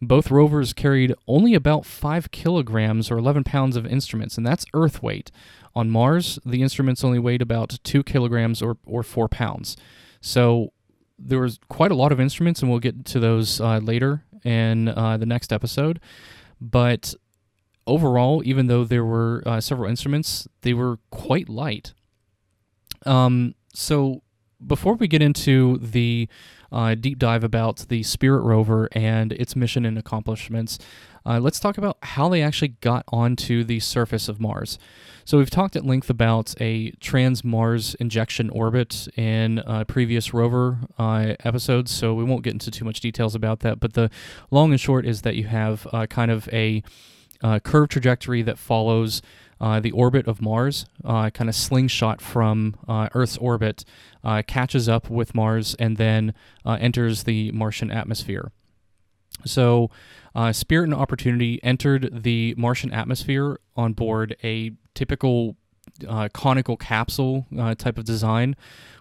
Both 0.00 0.30
rovers 0.30 0.72
carried 0.72 1.14
only 1.26 1.54
about 1.54 1.86
5 1.86 2.30
kilograms 2.30 3.10
or 3.10 3.18
11 3.18 3.44
pounds 3.44 3.76
of 3.76 3.86
instruments, 3.86 4.36
and 4.36 4.46
that's 4.46 4.66
Earth 4.74 5.02
weight. 5.02 5.30
On 5.74 5.90
Mars, 5.90 6.38
the 6.44 6.62
instruments 6.62 7.04
only 7.04 7.18
weighed 7.18 7.42
about 7.42 7.78
2 7.84 8.02
kilograms 8.02 8.60
or, 8.62 8.76
or 8.84 9.02
4 9.02 9.28
pounds. 9.28 9.76
So 10.20 10.72
there 11.18 11.40
was 11.40 11.58
quite 11.68 11.90
a 11.90 11.94
lot 11.94 12.12
of 12.12 12.20
instruments, 12.20 12.60
and 12.60 12.70
we'll 12.70 12.80
get 12.80 13.04
to 13.06 13.20
those 13.20 13.60
uh, 13.60 13.78
later 13.78 14.24
in 14.44 14.88
uh, 14.88 15.16
the 15.16 15.26
next 15.26 15.52
episode. 15.52 16.00
But 16.60 17.14
overall, 17.86 18.42
even 18.44 18.66
though 18.66 18.84
there 18.84 19.04
were 19.04 19.42
uh, 19.46 19.60
several 19.60 19.88
instruments, 19.88 20.48
they 20.62 20.74
were 20.74 20.98
quite 21.10 21.48
light. 21.48 21.92
Um, 23.06 23.54
so 23.74 24.22
before 24.66 24.94
we 24.94 25.08
get 25.08 25.22
into 25.22 25.78
the 25.78 26.28
uh, 26.72 26.94
deep 26.94 27.18
dive 27.18 27.44
about 27.44 27.86
the 27.88 28.02
Spirit 28.02 28.40
rover 28.40 28.88
and 28.92 29.32
its 29.32 29.54
mission 29.54 29.84
and 29.84 29.98
accomplishments, 29.98 30.78
uh, 31.26 31.40
let's 31.40 31.58
talk 31.58 31.78
about 31.78 31.96
how 32.02 32.28
they 32.28 32.42
actually 32.42 32.68
got 32.68 33.04
onto 33.08 33.64
the 33.64 33.80
surface 33.80 34.28
of 34.28 34.40
Mars. 34.40 34.78
So, 35.24 35.38
we've 35.38 35.50
talked 35.50 35.74
at 35.74 35.86
length 35.86 36.10
about 36.10 36.54
a 36.60 36.90
trans 37.00 37.42
Mars 37.42 37.94
injection 37.94 38.50
orbit 38.50 39.08
in 39.16 39.58
uh, 39.60 39.84
previous 39.84 40.34
rover 40.34 40.80
uh, 40.98 41.34
episodes, 41.40 41.90
so 41.90 42.12
we 42.12 42.24
won't 42.24 42.42
get 42.42 42.52
into 42.52 42.70
too 42.70 42.84
much 42.84 43.00
details 43.00 43.34
about 43.34 43.60
that. 43.60 43.80
But 43.80 43.94
the 43.94 44.10
long 44.50 44.70
and 44.70 44.80
short 44.80 45.06
is 45.06 45.22
that 45.22 45.34
you 45.34 45.44
have 45.44 45.86
uh, 45.92 46.06
kind 46.06 46.30
of 46.30 46.46
a 46.52 46.82
uh, 47.42 47.58
curved 47.60 47.92
trajectory 47.92 48.42
that 48.42 48.58
follows. 48.58 49.22
Uh, 49.60 49.78
the 49.78 49.92
orbit 49.92 50.26
of 50.26 50.42
Mars, 50.42 50.84
uh, 51.04 51.30
kind 51.30 51.48
of 51.48 51.54
slingshot 51.54 52.20
from 52.20 52.74
uh, 52.88 53.08
Earth's 53.14 53.38
orbit, 53.38 53.84
uh, 54.24 54.42
catches 54.46 54.88
up 54.88 55.08
with 55.08 55.32
Mars, 55.34 55.76
and 55.78 55.96
then 55.96 56.34
enters 56.66 57.22
the 57.22 57.52
Martian 57.52 57.90
atmosphere. 57.90 58.50
So, 59.44 59.90
Spirit 60.52 60.84
and 60.84 60.94
Opportunity 60.94 61.62
entered 61.62 62.22
the 62.22 62.54
Martian 62.56 62.92
atmosphere 62.92 63.58
on 63.76 63.92
board 63.92 64.36
a 64.42 64.72
typical 64.94 65.56
uh, 66.08 66.28
conical 66.32 66.76
capsule 66.76 67.46
uh, 67.58 67.74
type 67.74 67.98
of 67.98 68.04
design 68.04 68.56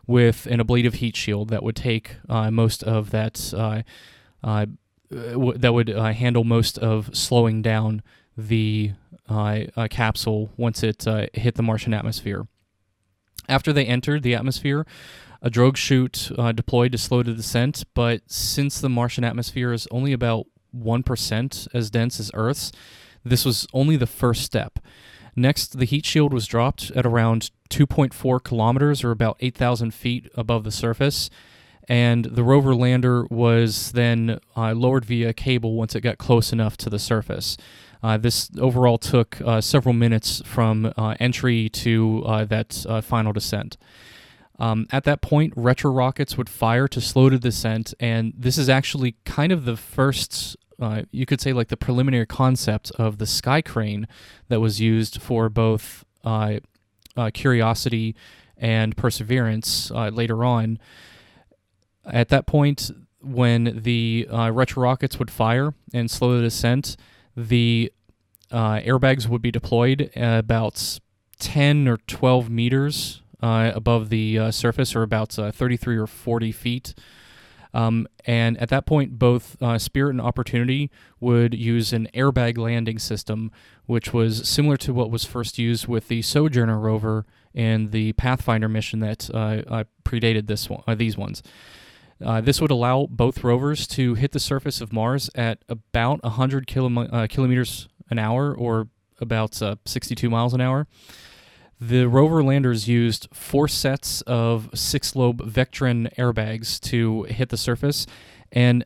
with 0.05 0.45
an 0.47 0.59
ablative 0.59 0.95
heat 0.95 1.15
shield 1.15 1.49
that 1.49 1.63
would 1.63 1.75
take 1.75 2.17
uh, 2.29 2.51
most 2.51 2.83
of 2.83 3.11
that 3.11 3.53
uh, 3.55 3.81
uh, 4.43 4.65
w- 5.09 5.57
that 5.57 5.73
would 5.73 5.89
uh, 5.89 6.11
handle 6.11 6.43
most 6.43 6.77
of 6.77 7.15
slowing 7.15 7.61
down 7.61 8.01
the 8.37 8.91
capsule 9.89 10.51
once 10.57 10.83
it 10.83 11.05
hit 11.33 11.55
the 11.55 11.63
Martian 11.63 11.93
atmosphere. 11.93 12.45
After 13.49 13.73
they 13.73 13.85
entered 13.85 14.23
the 14.23 14.35
atmosphere, 14.35 14.85
a 15.43 15.49
drogue 15.49 15.77
chute 15.77 16.31
deployed 16.55 16.91
to 16.93 16.97
slow 16.97 17.21
the 17.21 17.33
descent, 17.33 17.83
but 17.93 18.21
since 18.27 18.79
the 18.79 18.89
Martian 18.89 19.23
atmosphere 19.23 19.73
is 19.73 19.87
only 19.91 20.13
about 20.13 20.47
1% 20.75 21.67
as 21.73 21.89
dense 21.89 22.19
as 22.19 22.31
Earth's, 22.33 22.71
this 23.23 23.45
was 23.45 23.67
only 23.73 23.95
the 23.95 24.07
first 24.07 24.43
step. 24.43 24.79
Next, 25.35 25.79
the 25.79 25.85
heat 25.85 26.05
shield 26.05 26.33
was 26.33 26.45
dropped 26.45 26.91
at 26.91 27.05
around 27.05 27.51
2.4 27.69 28.43
kilometers 28.43 29.03
or 29.03 29.11
about 29.11 29.37
8,000 29.39 29.93
feet 29.93 30.29
above 30.35 30.63
the 30.63 30.71
surface. 30.71 31.29
And 31.89 32.25
the 32.25 32.43
rover 32.43 32.75
lander 32.75 33.25
was 33.25 33.91
then 33.91 34.39
uh, 34.55 34.73
lowered 34.73 35.05
via 35.05 35.33
cable 35.33 35.73
once 35.73 35.95
it 35.95 36.01
got 36.01 36.17
close 36.17 36.53
enough 36.53 36.77
to 36.77 36.89
the 36.89 36.99
surface. 36.99 37.57
Uh, 38.01 38.17
this 38.17 38.49
overall 38.59 38.97
took 38.97 39.41
uh, 39.41 39.59
several 39.59 39.93
minutes 39.93 40.41
from 40.45 40.93
uh, 40.97 41.15
entry 41.19 41.69
to 41.69 42.23
uh, 42.25 42.45
that 42.45 42.85
uh, 42.87 43.01
final 43.01 43.33
descent. 43.33 43.77
Um, 44.59 44.87
at 44.91 45.03
that 45.05 45.21
point, 45.21 45.53
retro 45.55 45.91
rockets 45.91 46.37
would 46.37 46.49
fire 46.49 46.87
to 46.87 47.01
slow 47.01 47.29
the 47.29 47.39
descent, 47.39 47.93
and 47.99 48.33
this 48.37 48.57
is 48.57 48.69
actually 48.69 49.15
kind 49.25 49.51
of 49.51 49.65
the 49.65 49.75
first 49.75 50.55
uh, 50.79 51.03
you 51.11 51.25
could 51.25 51.39
say 51.39 51.53
like 51.53 51.69
the 51.69 51.77
preliminary 51.77 52.25
concept 52.25 52.91
of 52.91 53.17
the 53.17 53.25
sky 53.25 53.61
crane 53.61 54.07
that 54.49 54.59
was 54.59 54.81
used 54.81 55.21
for 55.21 55.49
both 55.49 56.03
uh, 56.23 56.59
uh, 57.15 57.31
Curiosity 57.33 58.15
and 58.57 58.95
Perseverance 58.97 59.91
uh, 59.91 60.09
later 60.09 60.43
on. 60.43 60.79
At 62.05 62.29
that 62.29 62.47
point, 62.47 62.91
when 63.21 63.81
the 63.83 64.27
uh, 64.29 64.51
retro 64.51 64.83
rockets 64.83 65.19
would 65.19 65.31
fire 65.31 65.73
and 65.93 66.11
slow 66.11 66.35
the 66.35 66.43
descent, 66.43 66.97
the 67.35 67.91
airbags 68.51 69.27
would 69.27 69.41
be 69.41 69.51
deployed 69.51 70.11
about 70.15 70.99
10 71.39 71.87
or 71.87 71.97
12 71.97 72.49
meters 72.49 73.22
above 73.43 74.09
the 74.09 74.51
surface, 74.51 74.95
or 74.95 75.03
about 75.03 75.33
33 75.33 75.97
or 75.97 76.07
40 76.07 76.51
feet 76.51 76.93
um, 77.73 78.07
and 78.25 78.57
at 78.59 78.69
that 78.69 78.85
point, 78.85 79.17
both 79.17 79.61
uh, 79.61 79.79
Spirit 79.79 80.11
and 80.11 80.21
Opportunity 80.21 80.91
would 81.19 81.53
use 81.53 81.91
an 81.91 82.07
airbag 82.13 82.57
landing 82.57 82.99
system, 82.99 83.51
which 83.85 84.13
was 84.13 84.47
similar 84.47 84.77
to 84.77 84.93
what 84.93 85.09
was 85.09 85.25
first 85.25 85.57
used 85.57 85.87
with 85.87 86.07
the 86.07 86.21
Sojourner 86.21 86.79
rover 86.79 87.25
and 87.55 87.91
the 87.91 88.13
Pathfinder 88.13 88.69
mission 88.69 88.99
that 88.99 89.29
uh, 89.33 89.63
uh, 89.67 89.83
predated 90.03 90.47
this 90.47 90.69
one, 90.69 90.83
uh, 90.85 90.93
these 90.93 91.17
ones. 91.17 91.41
Uh, 92.23 92.39
this 92.41 92.61
would 92.61 92.71
allow 92.71 93.07
both 93.09 93.43
rovers 93.43 93.87
to 93.87 94.13
hit 94.13 94.31
the 94.31 94.39
surface 94.39 94.79
of 94.79 94.93
Mars 94.93 95.29
at 95.33 95.63
about 95.67 96.23
100 96.23 96.71
uh, 96.71 97.27
kilometers 97.27 97.89
an 98.09 98.19
hour, 98.19 98.53
or 98.53 98.87
about 99.19 99.55
62 99.85 100.29
miles 100.29 100.53
an 100.53 100.61
hour. 100.61 100.87
The 101.79 102.07
rover 102.07 102.43
landers 102.43 102.87
used 102.87 103.27
four 103.33 103.67
sets 103.67 104.21
of 104.21 104.69
six 104.73 105.15
lobe 105.15 105.41
Vectran 105.41 106.13
airbags 106.15 106.79
to 106.81 107.23
hit 107.23 107.49
the 107.49 107.57
surface, 107.57 108.05
and 108.51 108.85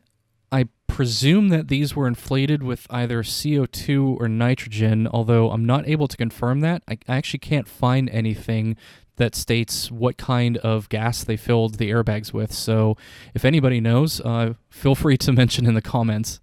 I 0.50 0.68
presume 0.86 1.50
that 1.50 1.68
these 1.68 1.94
were 1.94 2.08
inflated 2.08 2.62
with 2.62 2.86
either 2.90 3.22
CO2 3.22 4.20
or 4.20 4.28
nitrogen, 4.28 5.06
although 5.06 5.50
I'm 5.50 5.64
not 5.64 5.86
able 5.86 6.08
to 6.08 6.16
confirm 6.16 6.60
that. 6.60 6.82
I 6.88 6.98
actually 7.06 7.40
can't 7.40 7.68
find 7.68 8.08
anything 8.10 8.76
that 9.16 9.34
states 9.34 9.90
what 9.90 10.16
kind 10.16 10.56
of 10.58 10.88
gas 10.88 11.22
they 11.22 11.36
filled 11.36 11.74
the 11.74 11.90
airbags 11.90 12.32
with. 12.32 12.52
So 12.52 12.96
if 13.34 13.44
anybody 13.44 13.80
knows, 13.80 14.20
uh, 14.20 14.54
feel 14.70 14.94
free 14.94 15.16
to 15.18 15.32
mention 15.40 15.66
in 15.66 15.74
the 15.74 15.82
comments. 15.82 16.40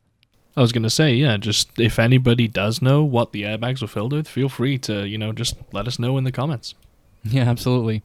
I 0.58 0.62
was 0.62 0.72
going 0.72 0.84
to 0.84 0.90
say, 0.90 1.14
yeah, 1.14 1.38
just 1.38 1.78
if 1.80 2.00
anybody 2.00 2.48
does 2.48 2.82
know 2.82 3.04
what 3.04 3.34
the 3.34 3.44
airbags 3.44 3.82
were 3.82 3.88
filled 3.88 4.14
with, 4.14 4.28
feel 4.28 4.48
free 4.48 4.78
to, 4.80 5.06
you 5.06 5.18
know, 5.18 5.34
just 5.34 5.56
let 5.74 5.88
us 5.88 6.00
know 6.00 6.18
in 6.18 6.24
the 6.24 6.32
comments. 6.32 6.76
Yeah, 7.24 7.44
absolutely. 7.44 8.04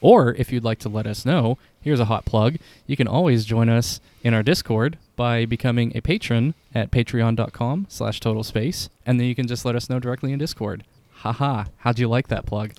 Or 0.00 0.34
if 0.34 0.50
you'd 0.50 0.64
like 0.64 0.78
to 0.80 0.88
let 0.88 1.06
us 1.06 1.26
know, 1.26 1.58
here's 1.82 2.00
a 2.00 2.06
hot 2.06 2.24
plug. 2.24 2.56
You 2.86 2.96
can 2.96 3.06
always 3.06 3.44
join 3.44 3.68
us 3.68 4.00
in 4.22 4.32
our 4.32 4.42
Discord 4.42 4.96
by 5.14 5.44
becoming 5.44 5.94
a 5.94 6.00
patron 6.00 6.54
at 6.74 6.90
patreon.com 6.90 7.86
slash 7.90 8.20
total 8.20 8.44
space. 8.44 8.88
And 9.04 9.20
then 9.20 9.26
you 9.26 9.34
can 9.34 9.46
just 9.46 9.64
let 9.64 9.76
us 9.76 9.90
know 9.90 9.98
directly 9.98 10.32
in 10.32 10.38
Discord. 10.38 10.84
Haha, 11.16 11.64
how'd 11.78 11.98
you 11.98 12.08
like 12.08 12.28
that 12.28 12.46
plug? 12.46 12.72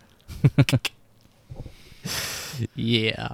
yeah. 2.75 3.33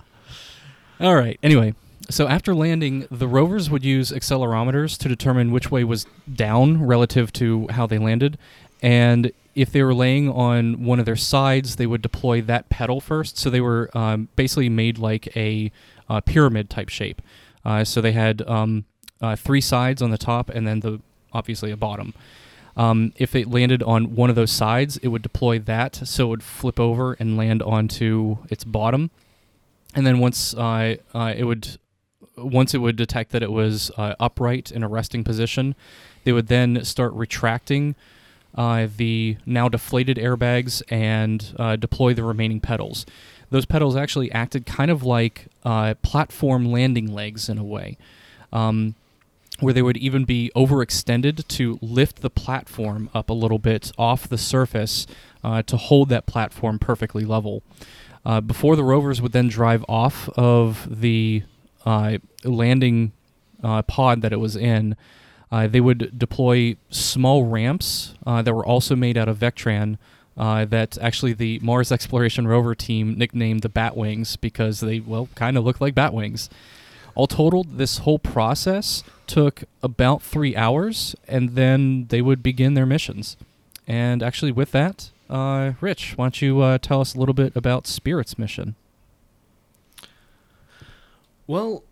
All 1.00 1.16
right. 1.16 1.40
Anyway, 1.42 1.76
so 2.10 2.28
after 2.28 2.56
landing, 2.56 3.08
the 3.12 3.28
rovers 3.28 3.70
would 3.70 3.84
use 3.84 4.12
accelerometers 4.12 4.98
to 5.00 5.08
determine 5.08 5.52
which 5.52 5.72
way 5.72 5.84
was 5.84 6.06
down 6.34 6.86
relative 6.86 7.34
to 7.34 7.68
how 7.70 7.88
they 7.88 7.98
landed. 7.98 8.38
And 8.82 9.32
if 9.56 9.72
they 9.72 9.82
were 9.82 9.94
laying 9.94 10.30
on 10.30 10.84
one 10.84 11.00
of 11.00 11.06
their 11.06 11.16
sides, 11.16 11.78
they 11.78 11.88
would 11.88 12.02
deploy 12.02 12.42
that 12.44 12.70
petal 12.70 13.02
first. 13.02 13.38
So 13.38 13.50
they 13.50 13.62
were 13.62 13.90
um, 13.98 14.30
basically 14.36 14.70
made 14.70 14.98
like 15.00 15.36
a 15.36 15.72
uh, 16.10 16.22
pyramid 16.22 16.70
type 16.70 16.90
shape. 16.90 17.22
Uh, 17.66 17.84
so 17.84 18.00
they 18.00 18.12
had 18.12 18.48
um, 18.48 18.86
uh, 19.22 19.36
three 19.36 19.62
sides 19.62 20.02
on 20.02 20.12
the 20.12 20.18
top 20.18 20.50
and 20.50 20.68
then 20.68 20.82
the 20.82 21.02
obviously 21.34 21.72
a 21.72 21.78
bottom. 21.78 22.14
Um, 22.78 23.12
if 23.18 23.36
it 23.36 23.50
landed 23.50 23.82
on 23.82 24.16
one 24.16 24.30
of 24.30 24.36
those 24.36 24.52
sides, 24.52 24.98
it 24.98 25.08
would 25.08 25.24
deploy 25.24 25.58
that, 25.60 25.96
so 25.96 26.28
it 26.28 26.30
would 26.30 26.44
flip 26.44 26.80
over 26.80 27.14
and 27.14 27.36
land 27.36 27.64
onto 27.64 28.38
its 28.52 28.64
bottom. 28.64 29.10
And 29.96 30.06
then 30.06 30.20
once 30.20 30.54
uh, 30.54 30.98
uh, 31.14 31.34
it 31.36 31.46
would, 31.46 31.80
once 32.38 32.74
it 32.74 32.80
would 32.80 32.96
detect 32.96 33.32
that 33.32 33.44
it 33.44 33.52
was 33.52 33.92
uh, 33.98 34.16
upright 34.20 34.72
in 34.72 34.84
a 34.84 34.88
resting 34.88 35.24
position, 35.24 35.76
they 36.24 36.32
would 36.32 36.48
then 36.48 36.84
start 36.86 37.14
retracting 37.14 37.96
uh, 38.56 38.88
the 38.98 39.38
now 39.46 39.70
deflated 39.70 40.18
airbags 40.18 40.82
and 40.90 41.54
uh, 41.58 41.76
deploy 41.76 42.14
the 42.14 42.24
remaining 42.24 42.60
petals. 42.60 43.06
Those 43.50 43.66
petals 43.66 43.96
actually 43.96 44.32
acted 44.32 44.66
kind 44.66 44.92
of 44.92 45.04
like 45.04 45.48
uh, 45.64 45.96
platform 46.02 46.66
landing 46.72 47.14
legs 47.14 47.50
in 47.50 47.58
a 47.58 47.64
way. 47.64 47.98
Um, 48.52 48.96
where 49.60 49.74
they 49.74 49.82
would 49.82 49.98
even 49.98 50.24
be 50.24 50.52
overextended 50.56 51.48
to 51.48 51.80
lift 51.82 52.22
the 52.22 52.30
platform 52.30 53.10
up 53.14 53.30
a 53.30 53.34
little 53.34 53.58
bit 53.58 53.92
off 53.98 54.28
the 54.28 54.38
surface 54.38 55.08
uh, 55.44 55.64
to 55.64 55.78
hold 55.78 56.10
that 56.10 56.28
platform 56.28 56.78
perfectly 56.78 57.26
level. 57.26 57.64
Uh, 58.24 58.42
before 58.42 58.76
the 58.76 58.84
rovers 58.84 59.22
would 59.22 59.32
then 59.32 59.48
drive 59.48 59.84
off 59.88 60.30
of 60.38 61.02
the 61.02 61.44
landing 62.44 63.12
uh, 63.64 63.82
pod 63.84 64.22
that 64.22 64.34
it 64.34 64.40
was 64.40 64.56
in, 64.56 64.96
uh, 65.52 65.68
they 65.68 65.82
would 65.82 66.18
deploy 66.18 66.76
small 66.90 67.46
ramps 67.46 68.14
uh, 68.26 68.42
that 68.42 68.54
were 68.54 68.66
also 68.66 68.96
made 68.96 69.18
out 69.18 69.30
of 69.30 69.38
Vectran. 69.40 69.98
that 70.36 70.98
actually 71.02 71.34
the 71.34 71.60
Mars 71.60 71.92
Exploration 71.92 72.48
Rover 72.48 72.76
team 72.76 73.18
nicknamed 73.18 73.62
the 73.62 73.70
Batwings 73.70 74.40
because 74.40 74.82
they, 74.82 75.00
well, 75.00 75.30
kind 75.36 75.58
of 75.58 75.64
look 75.64 75.80
like 75.80 75.96
Batwings. 75.96 76.50
All 77.16 77.26
totaled, 77.26 77.80
this 77.80 78.00
whole 78.00 78.20
process 78.20 79.04
took 79.26 79.64
about 79.82 80.22
three 80.22 80.56
hours, 80.56 81.16
and 81.28 81.56
then 81.56 82.06
they 82.10 82.22
would 82.22 82.44
begin 82.44 82.76
their 82.76 82.86
missions. 82.86 83.38
And 83.88 84.22
actually, 84.22 84.52
with 84.52 84.72
that, 84.72 85.10
uh, 85.30 85.74
Rich, 85.82 86.14
why 86.16 86.26
don't 86.26 86.42
you 86.44 86.62
uh, 86.62 86.78
tell 86.78 87.02
us 87.02 87.16
a 87.16 87.20
little 87.20 87.34
bit 87.34 87.56
about 87.56 87.88
Spirit's 87.88 88.38
mission? 88.38 88.76
Well, 91.48 91.84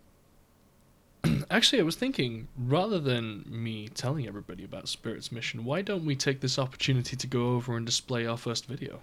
actually, 1.50 1.80
I 1.80 1.84
was 1.84 1.96
thinking 1.96 2.48
rather 2.56 3.00
than 3.00 3.44
me 3.48 3.88
telling 3.88 4.28
everybody 4.28 4.64
about 4.64 4.88
Spirit's 4.88 5.32
mission, 5.32 5.64
why 5.64 5.82
don't 5.82 6.04
we 6.04 6.14
take 6.14 6.40
this 6.40 6.58
opportunity 6.58 7.16
to 7.16 7.26
go 7.26 7.54
over 7.54 7.76
and 7.76 7.84
display 7.84 8.26
our 8.26 8.36
first 8.36 8.66
video? 8.66 9.00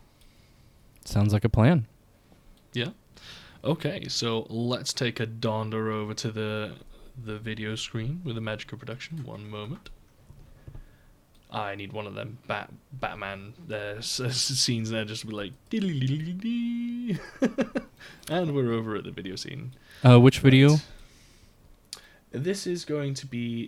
Sounds 1.04 1.34
like 1.34 1.44
a 1.44 1.50
plan. 1.50 1.88
Yeah. 2.74 2.90
Okay, 3.64 4.08
so 4.08 4.46
let's 4.50 4.94
take 4.94 5.20
a 5.20 5.26
donder 5.26 5.92
over 5.92 6.14
to 6.14 6.32
the 6.32 6.76
the 7.24 7.38
video 7.38 7.76
screen 7.76 8.22
with 8.24 8.36
the 8.36 8.42
Magica 8.42 8.78
production. 8.78 9.24
One 9.24 9.50
moment. 9.50 9.90
I 11.54 11.76
need 11.76 11.94
one 11.94 12.08
of 12.08 12.16
them 12.16 12.40
Bat 12.48 12.72
Batman 12.94 13.54
uh, 13.72 14.02
scenes 14.02 14.90
there 14.90 15.06
just 15.06 15.22
to 15.22 15.28
be 15.28 15.34
like, 15.34 15.52
and 18.30 18.56
we're 18.56 18.74
over 18.74 18.96
at 18.96 19.04
the 19.04 19.12
video 19.12 19.36
scene. 19.36 19.74
Uh, 20.04 20.20
which 20.20 20.40
video? 20.40 20.70
Right. 20.70 20.82
This 22.32 22.66
is 22.66 22.84
going 22.86 23.14
to 23.16 23.28
be 23.28 23.68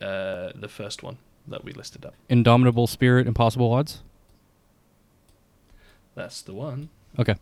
the 0.00 0.04
uh, 0.04 0.50
the 0.56 0.68
first 0.68 1.04
one 1.04 1.18
that 1.46 1.62
we 1.62 1.72
listed 1.72 2.04
up. 2.04 2.14
Indomitable 2.28 2.88
Spirit, 2.88 3.28
Impossible 3.28 3.72
Odds. 3.72 4.02
That's 6.16 6.42
the 6.42 6.54
one. 6.54 6.88
Okay. 7.20 7.36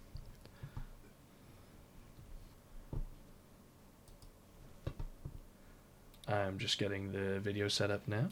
I'm 6.28 6.58
just 6.58 6.78
getting 6.78 7.12
the 7.12 7.40
video 7.40 7.68
set 7.68 7.90
up 7.90 8.06
now. 8.06 8.28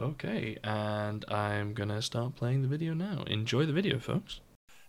Okay, 0.00 0.56
and 0.64 1.24
I'm 1.28 1.74
gonna 1.74 2.00
start 2.00 2.34
playing 2.34 2.62
the 2.62 2.68
video 2.68 2.94
now. 2.94 3.24
Enjoy 3.26 3.66
the 3.66 3.72
video, 3.72 3.98
folks. 3.98 4.40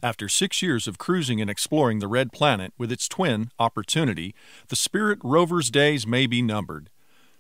After 0.02 0.30
six 0.30 0.62
years 0.62 0.88
of 0.88 0.97
cruising 0.97 1.41
and 1.41 1.50
exploring 1.50 2.00
the 2.00 2.08
Red 2.08 2.32
Planet 2.32 2.74
with 2.78 2.91
its 2.91 3.10
twin, 3.10 3.52
Opportunity, 3.60 4.34
the 4.69 4.76
Spirit 4.76 5.19
rover's 5.24 5.69
days 5.69 6.08
may 6.08 6.28
be 6.28 6.41
numbered. 6.41 6.89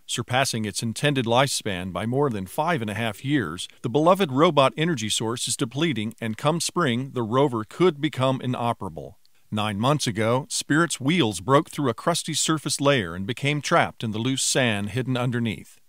Surpassing 0.05 0.65
its 0.65 0.83
intended 0.83 1.25
lifespan 1.25 1.93
by 1.93 2.05
more 2.05 2.29
than 2.29 2.45
five 2.45 2.81
and 2.81 2.91
a 2.91 2.93
half 2.93 3.23
years, 3.23 3.67
the 3.81 3.89
beloved 3.89 4.31
robot 4.31 4.73
energy 4.75 5.09
source 5.09 5.47
is 5.47 5.55
depleting, 5.55 6.13
and 6.19 6.37
come 6.37 6.59
spring, 6.59 7.11
the 7.13 7.23
rover 7.23 7.63
could 7.63 8.01
become 8.01 8.41
inoperable. 8.41 9.17
Nine 9.49 9.79
months 9.79 10.07
ago, 10.07 10.45
Spirit's 10.49 10.99
wheels 10.99 11.39
broke 11.39 11.69
through 11.69 11.89
a 11.89 11.93
crusty 11.93 12.33
surface 12.33 12.79
layer 12.79 13.15
and 13.15 13.25
became 13.25 13.61
trapped 13.61 14.03
in 14.03 14.11
the 14.11 14.19
loose 14.19 14.43
sand 14.43 14.89
hidden 14.89 15.17
underneath. 15.17 15.80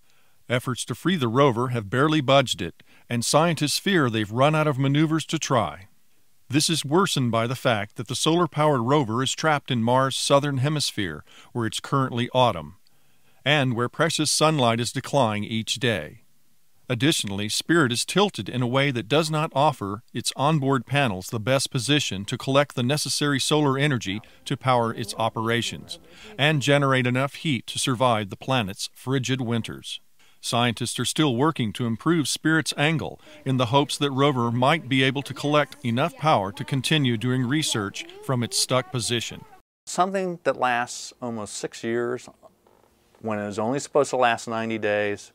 Efforts 0.48 0.84
to 0.86 0.94
free 0.94 1.16
the 1.16 1.28
rover 1.28 1.68
have 1.68 1.90
barely 1.90 2.20
budged 2.20 2.60
it, 2.60 2.82
and 3.08 3.24
scientists 3.24 3.78
fear 3.78 4.10
they've 4.10 4.30
run 4.30 4.54
out 4.54 4.66
of 4.66 4.78
maneuvers 4.78 5.24
to 5.26 5.38
try. 5.38 5.88
This 6.48 6.68
is 6.68 6.84
worsened 6.84 7.30
by 7.30 7.46
the 7.46 7.54
fact 7.54 7.96
that 7.96 8.08
the 8.08 8.14
solar 8.14 8.46
powered 8.46 8.82
rover 8.82 9.22
is 9.22 9.32
trapped 9.32 9.70
in 9.70 9.82
Mars' 9.82 10.16
southern 10.16 10.58
hemisphere, 10.58 11.24
where 11.52 11.66
it's 11.66 11.80
currently 11.80 12.28
autumn 12.34 12.76
and 13.44 13.74
where 13.74 13.88
precious 13.88 14.30
sunlight 14.30 14.80
is 14.80 14.92
declining 14.92 15.44
each 15.44 15.74
day. 15.76 16.22
Additionally, 16.88 17.48
Spirit 17.48 17.92
is 17.92 18.04
tilted 18.04 18.48
in 18.48 18.60
a 18.60 18.66
way 18.66 18.90
that 18.90 19.08
does 19.08 19.30
not 19.30 19.52
offer 19.54 20.02
its 20.12 20.32
onboard 20.36 20.84
panels 20.84 21.28
the 21.28 21.40
best 21.40 21.70
position 21.70 22.24
to 22.24 22.36
collect 22.36 22.74
the 22.74 22.82
necessary 22.82 23.40
solar 23.40 23.78
energy 23.78 24.20
to 24.44 24.56
power 24.56 24.92
its 24.92 25.14
operations 25.16 25.98
and 26.36 26.60
generate 26.60 27.06
enough 27.06 27.34
heat 27.36 27.66
to 27.66 27.78
survive 27.78 28.28
the 28.28 28.36
planet's 28.36 28.90
frigid 28.92 29.40
winters. 29.40 30.00
Scientists 30.44 30.98
are 30.98 31.04
still 31.04 31.36
working 31.36 31.72
to 31.72 31.86
improve 31.86 32.26
Spirit's 32.26 32.74
angle 32.76 33.20
in 33.44 33.58
the 33.58 33.66
hopes 33.66 33.96
that 33.96 34.10
rover 34.10 34.50
might 34.50 34.88
be 34.88 35.04
able 35.04 35.22
to 35.22 35.32
collect 35.32 35.76
enough 35.84 36.16
power 36.16 36.50
to 36.50 36.64
continue 36.64 37.16
doing 37.16 37.46
research 37.46 38.04
from 38.24 38.42
its 38.42 38.58
stuck 38.58 38.90
position. 38.90 39.44
Something 39.86 40.40
that 40.42 40.58
lasts 40.58 41.12
almost 41.22 41.54
six 41.54 41.84
years 41.84 42.28
when 43.20 43.38
it 43.38 43.46
was 43.46 43.60
only 43.60 43.78
supposed 43.78 44.10
to 44.10 44.16
last 44.16 44.48
90 44.48 44.78
days, 44.78 45.30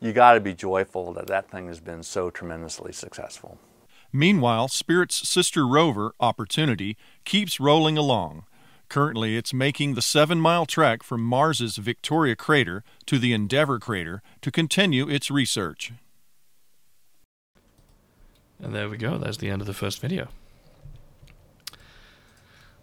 you 0.00 0.14
got 0.14 0.32
to 0.32 0.40
be 0.40 0.54
joyful 0.54 1.12
that 1.12 1.26
that 1.26 1.50
thing 1.50 1.66
has 1.66 1.78
been 1.78 2.02
so 2.02 2.30
tremendously 2.30 2.94
successful. 2.94 3.58
Meanwhile, 4.10 4.68
Spirit's 4.68 5.28
sister 5.28 5.66
rover, 5.66 6.14
Opportunity, 6.18 6.96
keeps 7.26 7.60
rolling 7.60 7.98
along. 7.98 8.44
Currently, 8.90 9.36
it's 9.36 9.54
making 9.54 9.94
the 9.94 10.02
seven 10.02 10.40
mile 10.40 10.66
trek 10.66 11.04
from 11.04 11.22
Mars's 11.22 11.76
Victoria 11.76 12.34
crater 12.34 12.82
to 13.06 13.20
the 13.20 13.32
Endeavour 13.32 13.78
crater 13.78 14.20
to 14.42 14.50
continue 14.50 15.08
its 15.08 15.30
research. 15.30 15.92
And 18.60 18.74
there 18.74 18.88
we 18.88 18.96
go, 18.96 19.16
that's 19.16 19.36
the 19.36 19.48
end 19.48 19.60
of 19.60 19.68
the 19.68 19.74
first 19.74 20.00
video. 20.00 20.26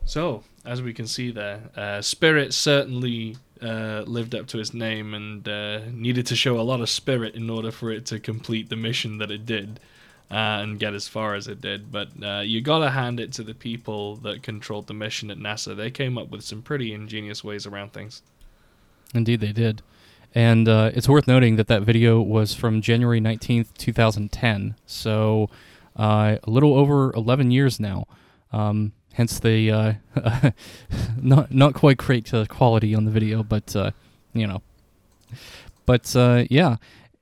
So, 0.06 0.46
as 0.64 0.82
we 0.82 0.94
can 0.94 1.08
see 1.08 1.30
there, 1.30 1.64
uh, 1.76 2.02
Spirit 2.02 2.54
certainly 2.54 3.36
uh, 3.62 4.04
lived 4.08 4.34
up 4.34 4.48
to 4.48 4.60
its 4.60 4.74
name 4.74 5.14
and 5.14 5.46
uh, 5.46 5.82
needed 5.92 6.26
to 6.28 6.38
show 6.38 6.58
a 6.58 6.64
lot 6.64 6.80
of 6.80 6.90
spirit 6.90 7.36
in 7.36 7.50
order 7.50 7.70
for 7.70 7.92
it 7.92 8.06
to 8.06 8.20
complete 8.20 8.70
the 8.70 8.78
mission 8.78 9.18
that 9.18 9.30
it 9.30 9.46
did 9.46 9.82
uh, 10.30 10.60
and 10.62 10.80
get 10.80 10.94
as 10.94 11.08
far 11.08 11.36
as 11.36 11.48
it 11.48 11.62
did. 11.62 11.92
But 11.92 12.10
uh, 12.22 12.42
you 12.42 12.62
gotta 12.62 12.90
hand 12.90 13.20
it 13.20 13.32
to 13.34 13.44
the 13.44 13.54
people 13.54 14.18
that 14.18 14.44
controlled 14.44 14.88
the 14.88 14.94
mission 14.94 15.32
at 15.32 15.38
NASA. 15.38 15.76
They 15.76 15.92
came 15.92 16.18
up 16.18 16.30
with 16.30 16.44
some 16.44 16.62
pretty 16.62 16.94
ingenious 16.94 17.44
ways 17.44 17.66
around 17.66 17.94
things. 17.94 18.22
Indeed, 19.14 19.40
they 19.40 19.54
did. 19.54 19.82
And 20.36 20.68
uh, 20.68 20.92
it's 20.94 21.08
worth 21.08 21.28
noting 21.28 21.56
that 21.56 21.68
that 21.68 21.84
video 21.84 22.22
was 22.22 22.54
from 22.54 22.82
January 22.82 23.22
19th, 23.22 23.74
2010. 23.78 24.76
So 24.86 25.50
uh, 25.96 26.38
a 26.44 26.50
little 26.50 26.76
over 26.76 27.14
11 27.14 27.52
years 27.52 27.80
now. 27.80 28.06
Um, 28.52 28.92
hence 29.14 29.40
the 29.40 29.72
uh, 29.72 30.52
not 31.22 31.54
not 31.54 31.74
quite 31.74 31.98
great 31.98 32.34
uh, 32.34 32.46
quality 32.46 32.94
on 32.94 33.06
the 33.06 33.12
video, 33.12 33.44
but 33.44 33.74
you 34.34 34.46
know. 34.46 34.62
But 35.86 36.14
yeah, 36.50 36.76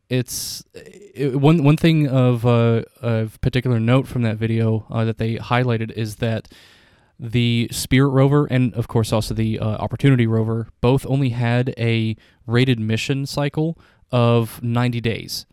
it's 0.10 0.64
it, 0.74 1.40
one 1.40 1.64
one 1.64 1.78
thing 1.78 2.08
of 2.08 2.46
uh, 2.46 2.84
of 3.02 3.40
particular 3.42 3.80
note 3.80 4.08
from 4.08 4.22
that 4.24 4.38
video 4.38 4.86
uh, 4.90 5.06
that 5.06 5.18
they 5.18 5.36
highlighted 5.36 5.92
is 5.92 6.18
that 6.18 6.48
the 7.20 7.68
Spirit 7.72 8.10
rover 8.10 8.46
and 8.46 8.74
of 8.74 8.88
course 8.88 9.14
also 9.14 9.34
the 9.34 9.60
uh, 9.60 9.66
Opportunity 9.66 10.28
rover 10.28 10.68
both 10.82 11.06
only 11.08 11.30
had 11.30 11.74
a 11.78 12.16
rated 12.46 12.80
mission 12.80 13.26
cycle 13.26 13.78
of 14.12 14.62
90 14.62 15.02
days, 15.02 15.46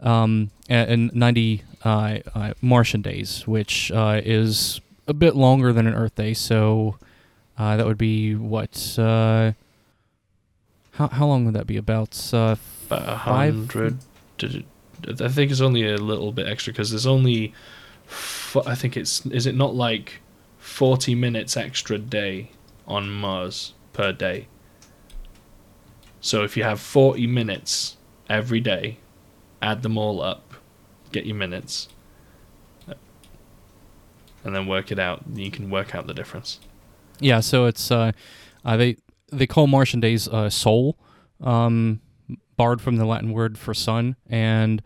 um, 0.00 0.50
and 0.68 1.14
90 1.14 1.62
uh, 1.84 2.18
uh, 2.34 2.52
Martian 2.60 3.02
days, 3.02 3.46
which 3.46 3.92
uh, 3.92 4.20
is 4.24 4.80
a 5.06 5.14
bit 5.14 5.36
longer 5.36 5.72
than 5.72 5.86
an 5.86 5.94
Earth 5.94 6.16
day. 6.16 6.34
So 6.34 6.96
that 7.56 7.86
would 7.86 7.98
be 7.98 8.34
what? 8.34 8.74
How 10.98 11.06
how 11.06 11.26
long 11.26 11.44
would 11.44 11.54
that 11.54 11.68
be? 11.68 11.76
About 11.76 12.18
uh, 12.34 12.56
About 12.86 13.08
a 13.08 13.16
hundred. 13.16 13.98
I 14.42 15.28
think 15.28 15.52
it's 15.52 15.60
only 15.60 15.88
a 15.88 15.96
little 15.96 16.32
bit 16.32 16.48
extra 16.48 16.72
because 16.72 16.90
there's 16.90 17.06
only. 17.06 17.54
I 18.66 18.74
think 18.74 18.96
it's 18.96 19.24
is 19.26 19.46
it 19.46 19.54
not 19.54 19.76
like 19.76 20.20
forty 20.58 21.14
minutes 21.14 21.56
extra 21.56 21.98
day 21.98 22.50
on 22.84 23.10
Mars 23.10 23.74
per 23.92 24.12
day. 24.12 24.48
So 26.20 26.42
if 26.42 26.56
you 26.56 26.64
have 26.64 26.80
forty 26.80 27.28
minutes 27.28 27.96
every 28.28 28.60
day, 28.60 28.98
add 29.62 29.82
them 29.82 29.96
all 29.96 30.20
up, 30.20 30.54
get 31.12 31.26
your 31.26 31.36
minutes, 31.36 31.88
and 34.42 34.52
then 34.52 34.66
work 34.66 34.90
it 34.90 34.98
out. 34.98 35.22
You 35.32 35.52
can 35.52 35.70
work 35.70 35.94
out 35.94 36.08
the 36.08 36.14
difference. 36.14 36.58
Yeah, 37.20 37.38
so 37.38 37.66
it's 37.66 37.92
uh, 37.92 38.10
uh, 38.64 38.76
they 38.76 38.96
they 39.32 39.46
call 39.46 39.66
Martian 39.66 40.00
days 40.00 40.28
uh, 40.28 40.50
sol, 40.50 40.98
um, 41.40 42.00
borrowed 42.56 42.80
from 42.80 42.96
the 42.96 43.04
Latin 43.04 43.32
word 43.32 43.58
for 43.58 43.74
sun, 43.74 44.16
and 44.28 44.82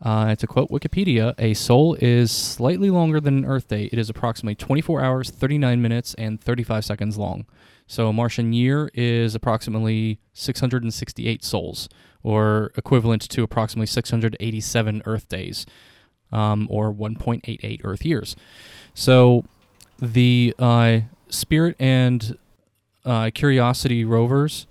uh, 0.00 0.34
to 0.36 0.46
quote 0.46 0.70
Wikipedia, 0.70 1.34
a 1.38 1.54
sol 1.54 1.94
is 2.00 2.30
slightly 2.30 2.88
longer 2.88 3.20
than 3.20 3.38
an 3.38 3.44
Earth 3.44 3.68
day. 3.68 3.88
It 3.90 3.98
is 3.98 4.08
approximately 4.08 4.54
24 4.54 5.02
hours, 5.02 5.30
39 5.30 5.82
minutes, 5.82 6.14
and 6.14 6.40
35 6.40 6.84
seconds 6.84 7.18
long. 7.18 7.46
So 7.88 8.08
a 8.08 8.12
Martian 8.12 8.52
year 8.52 8.90
is 8.94 9.34
approximately 9.34 10.20
668 10.34 11.42
sols, 11.42 11.88
or 12.22 12.70
equivalent 12.76 13.22
to 13.30 13.42
approximately 13.42 13.86
687 13.86 15.02
Earth 15.04 15.28
days, 15.28 15.66
um, 16.30 16.68
or 16.70 16.92
1.88 16.92 17.80
Earth 17.82 18.04
years. 18.04 18.36
So 18.94 19.44
the 19.98 20.54
uh, 20.60 21.00
Spirit 21.28 21.74
and 21.80 22.38
uh, 23.04 23.30
Curiosity 23.34 24.04
rovers, 24.04 24.66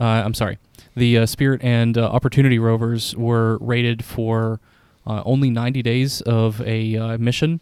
uh, 0.00 0.04
I'm 0.04 0.34
sorry, 0.34 0.58
the 0.94 1.18
uh, 1.18 1.26
Spirit 1.26 1.62
and 1.62 1.96
uh, 1.96 2.08
Opportunity 2.08 2.58
rovers 2.58 3.14
were 3.16 3.58
rated 3.58 4.04
for 4.04 4.60
uh, 5.06 5.22
only 5.24 5.50
90 5.50 5.82
days 5.82 6.20
of 6.22 6.60
a 6.62 7.16
mission, 7.18 7.60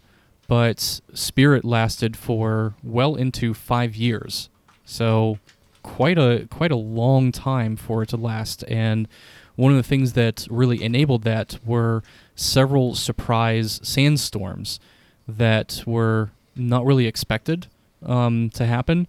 but 0.49 1.01
Spirit 1.14 1.64
lasted 1.64 2.16
for 2.16 2.75
well 2.83 3.14
into 3.14 3.55
five 3.55 3.95
years. 3.95 4.49
So 4.85 5.38
quite 5.83 6.19
a 6.19 6.49
quite 6.51 6.73
a 6.73 6.77
long 6.77 7.31
time 7.31 7.77
for 7.77 8.03
it 8.03 8.09
to 8.11 8.16
last. 8.16 8.64
And 8.69 9.09
one 9.55 9.73
of 9.73 9.77
the 9.77 9.83
things 9.83 10.12
that 10.14 10.47
really 10.51 10.83
enabled 10.83 11.23
that 11.23 11.59
were 11.64 12.03
several 12.35 12.95
surprise 12.95 13.81
sandstorms 13.83 14.79
that 15.27 15.83
were 15.87 16.31
not 16.55 16.85
really 16.85 17.07
expected 17.07 17.66
um, 18.05 18.51
to 18.51 18.66
happen 18.66 19.09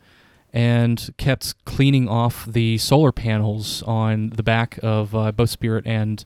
and 0.54 1.14
kept 1.18 1.64
cleaning 1.66 2.08
off 2.08 2.46
the 2.46 2.78
solar 2.78 3.12
panels 3.12 3.84
on 3.84 4.30
the 4.30 4.44
back 4.44 4.80
of 4.82 5.14
uh, 5.14 5.32
both 5.32 5.50
Spirit 5.50 5.86
and 5.86 6.24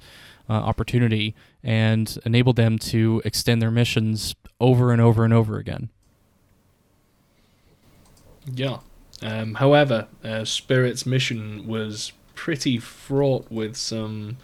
uh, 0.49 0.53
Opportunity 0.53 1.35
and 1.63 2.17
enabled 2.25 2.55
them 2.55 2.77
to 2.77 3.21
extend 3.25 3.61
their 3.61 3.71
missions 3.71 4.35
over 4.59 4.91
and 4.91 5.01
over 5.01 5.23
and 5.23 5.33
over 5.33 5.57
again. 5.57 5.89
Yeah. 8.45 8.79
Um, 9.21 9.55
however, 9.55 10.07
uh, 10.23 10.45
Spirit's 10.45 11.05
mission 11.05 11.67
was 11.67 12.11
pretty 12.35 12.79
fraught 12.79 13.51
with 13.51 13.75
some 13.75 14.37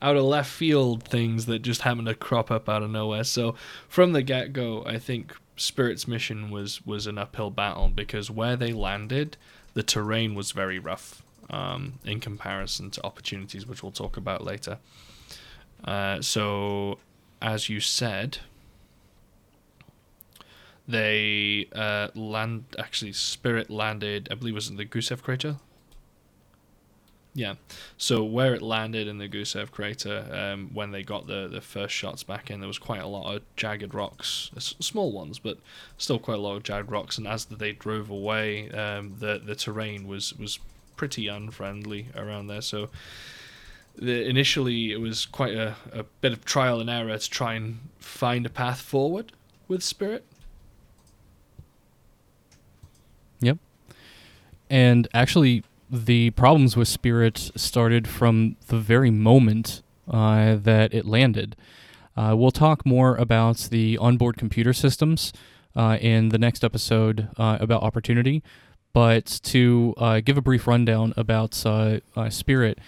out 0.00 0.16
of 0.16 0.24
left 0.24 0.50
field 0.50 1.02
things 1.04 1.46
that 1.46 1.60
just 1.60 1.82
happened 1.82 2.08
to 2.08 2.14
crop 2.14 2.50
up 2.50 2.68
out 2.68 2.82
of 2.82 2.90
nowhere. 2.90 3.24
So 3.24 3.54
from 3.88 4.12
the 4.12 4.22
get 4.22 4.52
go, 4.52 4.84
I 4.84 4.98
think 4.98 5.34
Spirit's 5.62 6.08
mission 6.08 6.50
was 6.50 6.84
was 6.84 7.06
an 7.06 7.18
uphill 7.18 7.50
battle 7.50 7.88
because 7.88 8.30
where 8.30 8.56
they 8.56 8.72
landed, 8.72 9.36
the 9.74 9.82
terrain 9.82 10.34
was 10.34 10.50
very 10.52 10.78
rough 10.78 11.22
um, 11.50 12.00
in 12.04 12.20
comparison 12.20 12.90
to 12.90 13.04
opportunities, 13.04 13.66
which 13.66 13.82
we'll 13.82 13.92
talk 13.92 14.16
about 14.16 14.42
later. 14.42 14.78
Uh, 15.84 16.20
so, 16.20 16.98
as 17.40 17.68
you 17.68 17.80
said, 17.80 18.38
they 20.86 21.68
uh, 21.74 22.08
land 22.14 22.64
actually 22.78 23.12
Spirit 23.12 23.70
landed, 23.70 24.28
I 24.30 24.34
believe 24.34 24.54
it 24.54 24.56
was 24.56 24.68
in 24.68 24.76
the 24.76 24.84
Gusev 24.84 25.22
crater. 25.22 25.56
Yeah, 27.34 27.54
so 27.96 28.22
where 28.24 28.54
it 28.54 28.60
landed 28.60 29.08
in 29.08 29.16
the 29.16 29.26
Gusev 29.26 29.70
crater, 29.70 30.26
um, 30.30 30.68
when 30.74 30.90
they 30.90 31.02
got 31.02 31.26
the, 31.26 31.48
the 31.48 31.62
first 31.62 31.94
shots 31.94 32.22
back 32.22 32.50
in, 32.50 32.60
there 32.60 32.68
was 32.68 32.78
quite 32.78 33.00
a 33.00 33.06
lot 33.06 33.34
of 33.34 33.42
jagged 33.56 33.94
rocks, 33.94 34.50
s- 34.54 34.74
small 34.80 35.12
ones, 35.12 35.38
but 35.38 35.56
still 35.96 36.18
quite 36.18 36.36
a 36.36 36.40
lot 36.42 36.56
of 36.56 36.62
jagged 36.62 36.90
rocks. 36.90 37.16
And 37.16 37.26
as 37.26 37.46
they 37.46 37.72
drove 37.72 38.10
away, 38.10 38.70
um, 38.72 39.16
the 39.18 39.40
the 39.42 39.54
terrain 39.54 40.06
was 40.06 40.34
was 40.34 40.58
pretty 40.94 41.26
unfriendly 41.26 42.08
around 42.14 42.48
there. 42.48 42.60
So 42.60 42.90
the, 43.96 44.28
initially, 44.28 44.92
it 44.92 45.00
was 45.00 45.24
quite 45.24 45.54
a, 45.54 45.76
a 45.90 46.02
bit 46.20 46.34
of 46.34 46.44
trial 46.44 46.80
and 46.80 46.90
error 46.90 47.16
to 47.16 47.30
try 47.30 47.54
and 47.54 47.78
find 47.98 48.44
a 48.44 48.50
path 48.50 48.82
forward 48.82 49.32
with 49.68 49.82
Spirit. 49.82 50.26
Yep. 53.40 53.56
And 54.68 55.08
actually, 55.14 55.64
the 55.92 56.30
problems 56.30 56.74
with 56.74 56.88
Spirit 56.88 57.50
started 57.54 58.08
from 58.08 58.56
the 58.68 58.78
very 58.78 59.10
moment 59.10 59.82
uh, 60.10 60.56
that 60.56 60.94
it 60.94 61.04
landed. 61.04 61.54
Uh, 62.16 62.34
we'll 62.36 62.50
talk 62.50 62.86
more 62.86 63.14
about 63.16 63.68
the 63.70 63.98
onboard 63.98 64.38
computer 64.38 64.72
systems 64.72 65.34
uh, 65.76 65.98
in 66.00 66.30
the 66.30 66.38
next 66.38 66.64
episode 66.64 67.28
uh, 67.36 67.58
about 67.60 67.82
Opportunity. 67.82 68.42
But 68.94 69.26
to 69.44 69.94
uh, 69.98 70.20
give 70.20 70.38
a 70.38 70.42
brief 70.42 70.66
rundown 70.66 71.12
about 71.16 71.64
uh, 71.64 72.00
Spirit, 72.30 72.78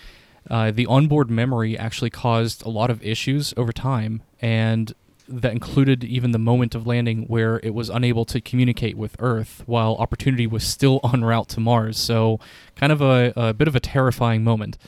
the 0.48 0.86
onboard 0.88 1.30
memory 1.30 1.78
actually 1.78 2.10
caused 2.10 2.64
a 2.64 2.70
lot 2.70 2.90
of 2.90 3.02
issues 3.02 3.52
over 3.56 3.72
time, 3.72 4.22
and 4.40 4.94
that 5.28 5.52
included 5.52 6.04
even 6.04 6.32
the 6.32 6.38
moment 6.38 6.74
of 6.74 6.86
landing 6.86 7.24
where 7.26 7.60
it 7.62 7.74
was 7.74 7.88
unable 7.88 8.24
to 8.26 8.40
communicate 8.40 8.96
with 8.96 9.16
Earth 9.18 9.62
while 9.66 9.94
Opportunity 9.96 10.46
was 10.46 10.64
still 10.66 11.00
en 11.12 11.24
route 11.24 11.48
to 11.50 11.60
Mars. 11.60 11.98
So, 11.98 12.40
kind 12.76 12.92
of 12.92 13.00
a, 13.00 13.32
a 13.36 13.54
bit 13.54 13.68
of 13.68 13.76
a 13.76 13.80
terrifying 13.80 14.44
moment. 14.44 14.78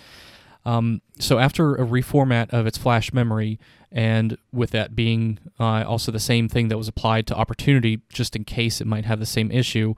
Um, 0.64 1.00
so, 1.18 1.38
after 1.38 1.74
a 1.74 1.86
reformat 1.86 2.50
of 2.50 2.66
its 2.66 2.76
flash 2.76 3.12
memory, 3.12 3.58
and 3.92 4.36
with 4.52 4.70
that 4.72 4.94
being 4.94 5.38
uh, 5.58 5.84
also 5.86 6.12
the 6.12 6.20
same 6.20 6.48
thing 6.48 6.68
that 6.68 6.76
was 6.76 6.88
applied 6.88 7.26
to 7.28 7.34
Opportunity, 7.34 8.02
just 8.08 8.36
in 8.36 8.44
case 8.44 8.80
it 8.80 8.86
might 8.86 9.04
have 9.04 9.20
the 9.20 9.26
same 9.26 9.50
issue, 9.50 9.94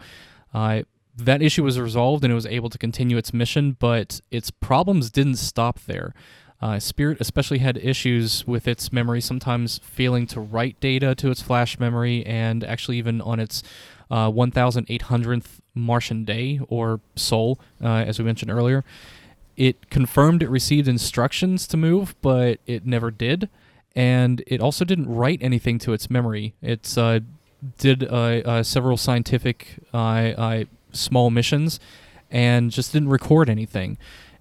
uh, 0.55 0.83
that 1.17 1.43
issue 1.43 1.65
was 1.65 1.81
resolved 1.81 2.23
and 2.23 2.31
it 2.31 2.35
was 2.35 2.47
able 2.47 2.71
to 2.71 2.79
continue 2.79 3.17
its 3.17 3.33
mission, 3.33 3.77
but 3.79 4.21
its 4.31 4.51
problems 4.51 5.11
didn't 5.11 5.37
stop 5.37 5.81
there. 5.87 6.15
Uh, 6.61 6.79
Spirit 6.79 7.19
especially 7.21 7.59
had 7.59 7.77
issues 7.77 8.47
with 8.47 8.67
its 8.67 8.93
memory, 8.93 9.21
sometimes 9.21 9.79
failing 9.79 10.27
to 10.27 10.41
write 10.41 10.79
data 10.81 11.15
to 11.15 11.31
its 11.31 11.41
flash 11.41 11.79
memory, 11.79 12.27
and 12.27 12.65
actually 12.65 12.99
even 12.99 13.21
on 13.21 13.39
its 13.39 13.63
uh, 14.11 14.31
1,800th 14.31 15.61
Martian 15.75 16.25
day, 16.25 16.61
or 16.69 17.01
Sol, 17.15 17.59
uh, 17.83 17.87
as 17.87 18.19
we 18.19 18.25
mentioned 18.25 18.51
earlier. 18.51 18.85
It 19.57 19.91
confirmed 19.91 20.43
it 20.43 20.51
received 20.51 20.89
instructions 20.89 21.67
to 21.69 21.77
move, 21.77 22.15
but 22.23 22.59
it 22.67 22.87
never 22.87 23.11
did. 23.11 23.49
And 23.95 24.43
it 24.47 24.61
also 24.61 24.85
didn't 24.85 25.09
write 25.09 25.41
anything 25.43 25.79
to 25.81 25.93
its 25.93 26.09
memory. 26.09 26.55
Its 26.63 26.97
uh, 26.97 27.21
did 27.79 28.05
uh, 28.05 28.41
uh, 28.45 28.63
several 28.63 28.97
scientific 28.97 29.79
small 30.93 31.31
missions 31.31 31.81
and 32.31 32.71
just 32.71 32.93
didn't 32.93 33.09
record 33.09 33.49
anything. 33.51 33.99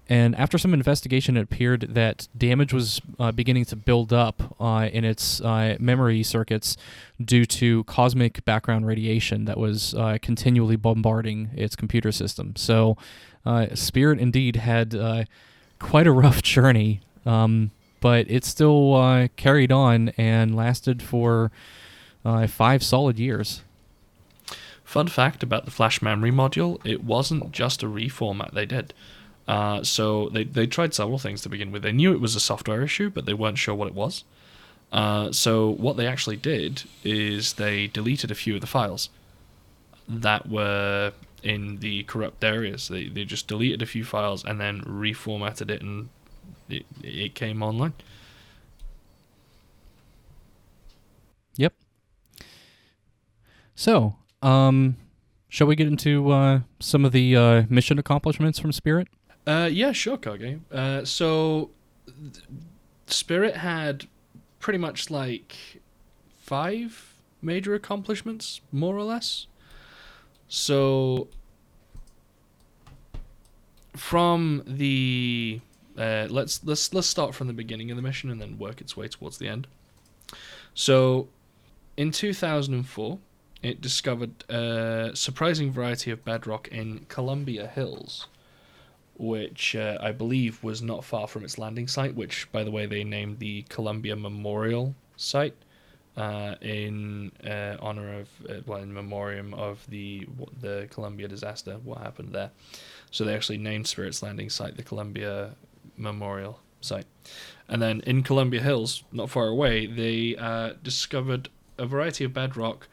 And 0.08 0.34
after 0.36 0.56
some 0.56 0.72
investigation, 0.72 1.36
it 1.36 1.42
appeared 1.42 1.82
that 1.90 2.28
damage 2.36 2.72
was 2.72 3.00
uh, 3.18 3.30
beginning 3.30 3.66
to 3.66 3.76
build 3.76 4.12
up 4.12 4.56
uh, 4.58 4.88
in 4.90 5.04
its 5.04 5.40
uh, 5.42 5.76
memory 5.78 6.22
circuits 6.22 6.78
due 7.22 7.44
to 7.44 7.84
cosmic 7.84 8.42
background 8.46 8.86
radiation 8.86 9.44
that 9.44 9.58
was 9.58 9.94
uh, 9.94 10.16
continually 10.22 10.76
bombarding 10.76 11.50
its 11.54 11.76
computer 11.76 12.10
system. 12.10 12.56
So, 12.56 12.96
uh, 13.44 13.74
Spirit 13.74 14.18
indeed 14.18 14.56
had 14.56 14.94
uh, 14.94 15.24
quite 15.78 16.06
a 16.06 16.12
rough 16.12 16.42
journey, 16.54 17.00
um, 17.26 17.70
but 18.00 18.30
it 18.30 18.44
still 18.44 19.28
carried 19.36 19.72
on 19.72 20.10
and 20.10 20.54
lasted 20.54 21.02
for 21.02 21.50
five 22.46 22.82
solid 22.82 23.18
years. 23.18 23.62
Fun 24.84 25.08
fact 25.08 25.42
about 25.42 25.66
the 25.66 25.70
flash 25.70 26.00
memory 26.00 26.32
module 26.32 26.80
it 26.82 27.04
wasn't 27.04 27.52
just 27.52 27.82
a 27.82 27.86
reformat 27.86 28.54
they 28.54 28.64
did. 28.64 28.94
Uh, 29.48 29.82
so 29.82 30.28
they, 30.28 30.44
they 30.44 30.66
tried 30.66 30.92
several 30.92 31.18
things 31.18 31.40
to 31.40 31.48
begin 31.48 31.72
with. 31.72 31.82
They 31.82 31.92
knew 31.92 32.12
it 32.12 32.20
was 32.20 32.36
a 32.36 32.40
software 32.40 32.82
issue, 32.82 33.08
but 33.08 33.24
they 33.24 33.32
weren't 33.32 33.56
sure 33.56 33.74
what 33.74 33.88
it 33.88 33.94
was. 33.94 34.24
Uh, 34.92 35.32
so 35.32 35.70
what 35.70 35.96
they 35.96 36.06
actually 36.06 36.36
did 36.36 36.82
is 37.02 37.54
they 37.54 37.86
deleted 37.86 38.30
a 38.30 38.34
few 38.34 38.54
of 38.54 38.60
the 38.60 38.66
files 38.66 39.08
that 40.06 40.48
were 40.48 41.12
in 41.42 41.78
the 41.78 42.02
corrupt 42.04 42.44
areas. 42.44 42.88
They, 42.88 43.08
they 43.08 43.24
just 43.24 43.48
deleted 43.48 43.80
a 43.80 43.86
few 43.86 44.04
files 44.04 44.44
and 44.44 44.60
then 44.60 44.82
reformatted 44.82 45.70
it 45.70 45.80
and 45.80 46.10
it, 46.68 46.84
it 47.02 47.34
came 47.34 47.62
online. 47.62 47.94
Yep. 51.56 51.72
So, 53.74 54.16
um, 54.42 54.96
shall 55.48 55.66
we 55.66 55.74
get 55.74 55.86
into 55.86 56.30
uh, 56.30 56.60
some 56.80 57.06
of 57.06 57.12
the 57.12 57.34
uh, 57.34 57.62
mission 57.70 57.98
accomplishments 57.98 58.58
from 58.58 58.72
Spirit? 58.72 59.08
Uh, 59.48 59.66
yeah, 59.72 59.92
sure, 59.92 60.18
Kage. 60.18 60.60
Uh, 60.70 61.02
so, 61.06 61.70
Spirit 63.06 63.56
had 63.56 64.06
pretty 64.60 64.78
much 64.78 65.10
like 65.10 65.56
five 66.36 67.14
major 67.40 67.72
accomplishments, 67.74 68.60
more 68.72 68.94
or 68.94 69.04
less. 69.04 69.46
So, 70.48 71.28
from 73.96 74.62
the 74.66 75.62
uh, 75.96 76.26
let's 76.28 76.62
let's 76.64 76.92
let's 76.92 77.08
start 77.08 77.34
from 77.34 77.46
the 77.46 77.54
beginning 77.54 77.90
of 77.90 77.96
the 77.96 78.02
mission 78.02 78.28
and 78.28 78.42
then 78.42 78.58
work 78.58 78.82
its 78.82 78.98
way 78.98 79.08
towards 79.08 79.38
the 79.38 79.48
end. 79.48 79.66
So, 80.74 81.28
in 81.96 82.10
2004, 82.10 83.18
it 83.62 83.80
discovered 83.80 84.44
a 84.50 85.12
surprising 85.14 85.72
variety 85.72 86.10
of 86.10 86.22
bedrock 86.22 86.68
in 86.68 87.06
Columbia 87.08 87.66
Hills 87.66 88.26
which 89.18 89.74
uh, 89.76 89.98
I 90.00 90.12
believe 90.12 90.62
was 90.62 90.80
not 90.80 91.04
far 91.04 91.26
from 91.26 91.44
its 91.44 91.58
landing 91.58 91.88
site, 91.88 92.14
which, 92.14 92.50
by 92.52 92.64
the 92.64 92.70
way, 92.70 92.86
they 92.86 93.04
named 93.04 93.38
the 93.38 93.62
Columbia 93.68 94.16
Memorial 94.16 94.94
Site 95.16 95.54
uh, 96.18 96.56
in 96.60 97.30
uh, 97.46 97.76
honor 97.80 98.20
of, 98.20 98.28
uh, 98.48 98.54
well, 98.66 98.82
in 98.82 98.92
memoriam 98.92 99.54
of 99.54 99.84
the 99.88 100.26
the 100.60 100.88
Columbia 100.90 101.28
disaster, 101.28 101.78
what 101.84 101.98
happened 101.98 102.34
there. 102.34 102.50
So 103.10 103.24
they 103.24 103.34
actually 103.34 103.58
named 103.58 103.86
Spirit's 103.86 104.22
landing 104.22 104.50
site 104.50 104.76
the 104.76 104.82
Columbia 104.82 105.54
Memorial 105.96 106.60
Site. 106.80 107.06
And 107.68 107.80
then 107.80 108.00
in 108.00 108.22
Columbia 108.22 108.60
Hills, 108.60 109.04
not 109.12 109.30
far 109.30 109.46
away, 109.46 109.86
they 109.86 110.36
uh, 110.36 110.72
discovered 110.82 111.48
a 111.78 111.86
variety 111.86 112.24
of 112.24 112.32
bedrock 112.32 112.88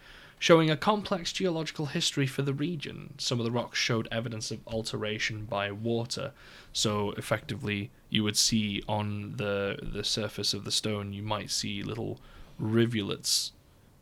showing 0.45 0.69
a 0.69 0.77
complex 0.77 1.34
geological 1.34 1.88
history 1.88 2.27
for 2.27 2.43
the 2.43 2.53
region. 2.53 3.12
Some 3.17 3.39
of 3.39 3.45
the 3.45 3.51
rocks 3.51 3.79
showed 3.79 4.08
evidence 4.12 4.51
of 4.51 4.60
alteration 4.67 5.45
by 5.45 5.71
water, 5.71 6.34
so 6.71 7.13
effectively 7.17 7.89
you 8.12 8.23
would 8.23 8.38
see 8.38 8.84
on 8.88 9.38
the 9.38 9.79
the 9.81 10.03
surface 10.03 10.53
of 10.53 10.63
the 10.63 10.71
stone 10.71 11.13
you 11.13 11.23
might 11.23 11.49
see 11.49 11.81
little 11.81 12.19
rivulets 12.60 13.53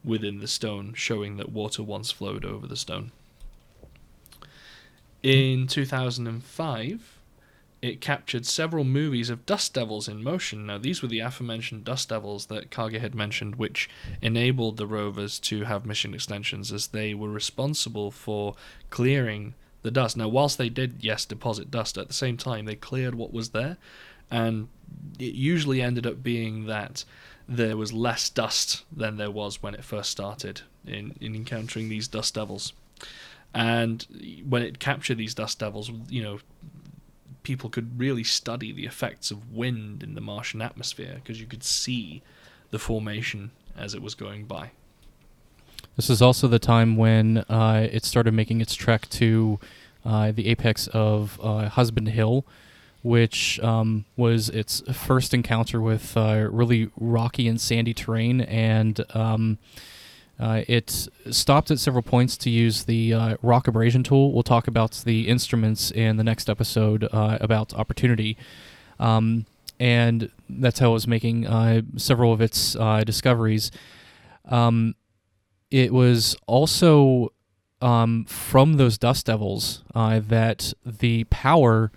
within 0.03 0.39
the 0.39 0.47
stone 0.49 0.93
showing 0.93 1.37
that 1.37 1.53
water 1.53 1.81
once 1.81 2.11
flowed 2.11 2.43
over 2.43 2.67
the 2.67 2.75
stone. 2.75 3.13
In 5.21 5.65
2005, 5.65 7.19
it 7.83 7.99
captured 7.99 8.45
several 8.45 8.85
movies 8.85 9.29
of 9.29 9.45
dust 9.45 9.73
devils 9.73 10.07
in 10.07 10.23
motion. 10.23 10.65
Now, 10.65 10.77
these 10.77 11.01
were 11.01 11.09
the 11.09 11.19
aforementioned 11.19 11.83
dust 11.83 12.07
devils 12.07 12.45
that 12.45 12.71
Kage 12.71 13.01
had 13.01 13.13
mentioned, 13.13 13.57
which 13.57 13.89
enabled 14.21 14.77
the 14.77 14.87
rovers 14.87 15.37
to 15.39 15.65
have 15.65 15.85
mission 15.85 16.13
extensions 16.13 16.71
as 16.71 16.87
they 16.87 17.13
were 17.13 17.29
responsible 17.29 18.09
for 18.09 18.55
clearing 18.89 19.53
the 19.81 19.91
dust. 19.91 20.15
Now, 20.15 20.29
whilst 20.29 20.57
they 20.57 20.69
did, 20.69 20.95
yes, 21.01 21.25
deposit 21.25 21.69
dust, 21.69 21.97
at 21.97 22.07
the 22.07 22.13
same 22.13 22.37
time, 22.37 22.63
they 22.63 22.75
cleared 22.75 23.15
what 23.15 23.33
was 23.33 23.49
there, 23.49 23.75
and 24.31 24.69
it 25.19 25.33
usually 25.33 25.81
ended 25.81 26.07
up 26.07 26.23
being 26.23 26.67
that 26.67 27.03
there 27.49 27.75
was 27.75 27.91
less 27.91 28.29
dust 28.29 28.85
than 28.95 29.17
there 29.17 29.29
was 29.29 29.61
when 29.61 29.75
it 29.75 29.83
first 29.83 30.09
started 30.09 30.61
in, 30.87 31.15
in 31.19 31.35
encountering 31.35 31.89
these 31.89 32.07
dust 32.07 32.35
devils. 32.35 32.71
And 33.53 34.07
when 34.47 34.63
it 34.63 34.79
captured 34.79 35.17
these 35.17 35.35
dust 35.35 35.59
devils, 35.59 35.91
you 36.09 36.23
know, 36.23 36.39
people 37.43 37.69
could 37.69 37.99
really 37.99 38.23
study 38.23 38.71
the 38.71 38.85
effects 38.85 39.31
of 39.31 39.51
wind 39.51 40.01
in 40.01 40.15
the 40.15 40.21
Martian 40.21 40.61
atmosphere 40.61 41.15
because 41.15 41.39
you 41.39 41.45
could 41.45 41.63
see 41.63 42.21
the 42.71 42.79
formation 42.79 43.51
as 43.77 43.93
it 43.93 44.01
was 44.01 44.15
going 44.15 44.45
by. 44.45 44.71
This 45.95 46.09
is 46.09 46.21
also 46.21 46.47
the 46.47 46.59
time 46.59 46.97
when 46.97 47.39
uh, 47.49 47.87
it 47.91 48.03
started 48.03 48.33
making 48.33 48.61
its 48.61 48.73
trek 48.73 49.07
to 49.09 49.59
uh, 50.03 50.31
the 50.31 50.47
apex 50.47 50.87
of 50.87 51.39
uh, 51.43 51.69
Husband 51.69 52.09
Hill, 52.09 52.45
which 53.03 53.59
um, 53.59 54.05
was 54.17 54.49
its 54.49 54.81
first 54.91 55.33
encounter 55.33 55.79
with 55.81 56.17
uh, 56.17 56.47
really 56.49 56.89
rocky 56.97 57.47
and 57.47 57.61
sandy 57.61 57.93
terrain 57.93 58.41
and. 58.41 59.03
Um, 59.15 59.59
uh, 60.39 60.63
it 60.67 61.07
stopped 61.29 61.69
at 61.69 61.79
several 61.79 62.01
points 62.01 62.37
to 62.37 62.49
use 62.49 62.85
the 62.85 63.13
uh, 63.13 63.37
rock 63.41 63.67
abrasion 63.67 64.03
tool. 64.03 64.33
We'll 64.33 64.43
talk 64.43 64.67
about 64.67 65.01
the 65.05 65.27
instruments 65.27 65.91
in 65.91 66.17
the 66.17 66.23
next 66.23 66.49
episode 66.49 67.07
uh, 67.11 67.37
about 67.39 67.73
opportunity. 67.73 68.37
Um, 68.99 69.45
and 69.79 70.31
that's 70.49 70.79
how 70.79 70.91
it 70.91 70.93
was 70.93 71.07
making 71.07 71.45
uh, 71.45 71.81
several 71.97 72.33
of 72.33 72.41
its 72.41 72.75
uh, 72.75 73.03
discoveries. 73.03 73.69
Um, 74.45 74.95
it 75.69 75.93
was 75.93 76.35
also 76.47 77.31
um, 77.81 78.25
from 78.25 78.73
those 78.73 78.97
dust 78.97 79.27
devils 79.27 79.83
uh, 79.93 80.19
that 80.27 80.73
the 80.85 81.25
power 81.25 81.91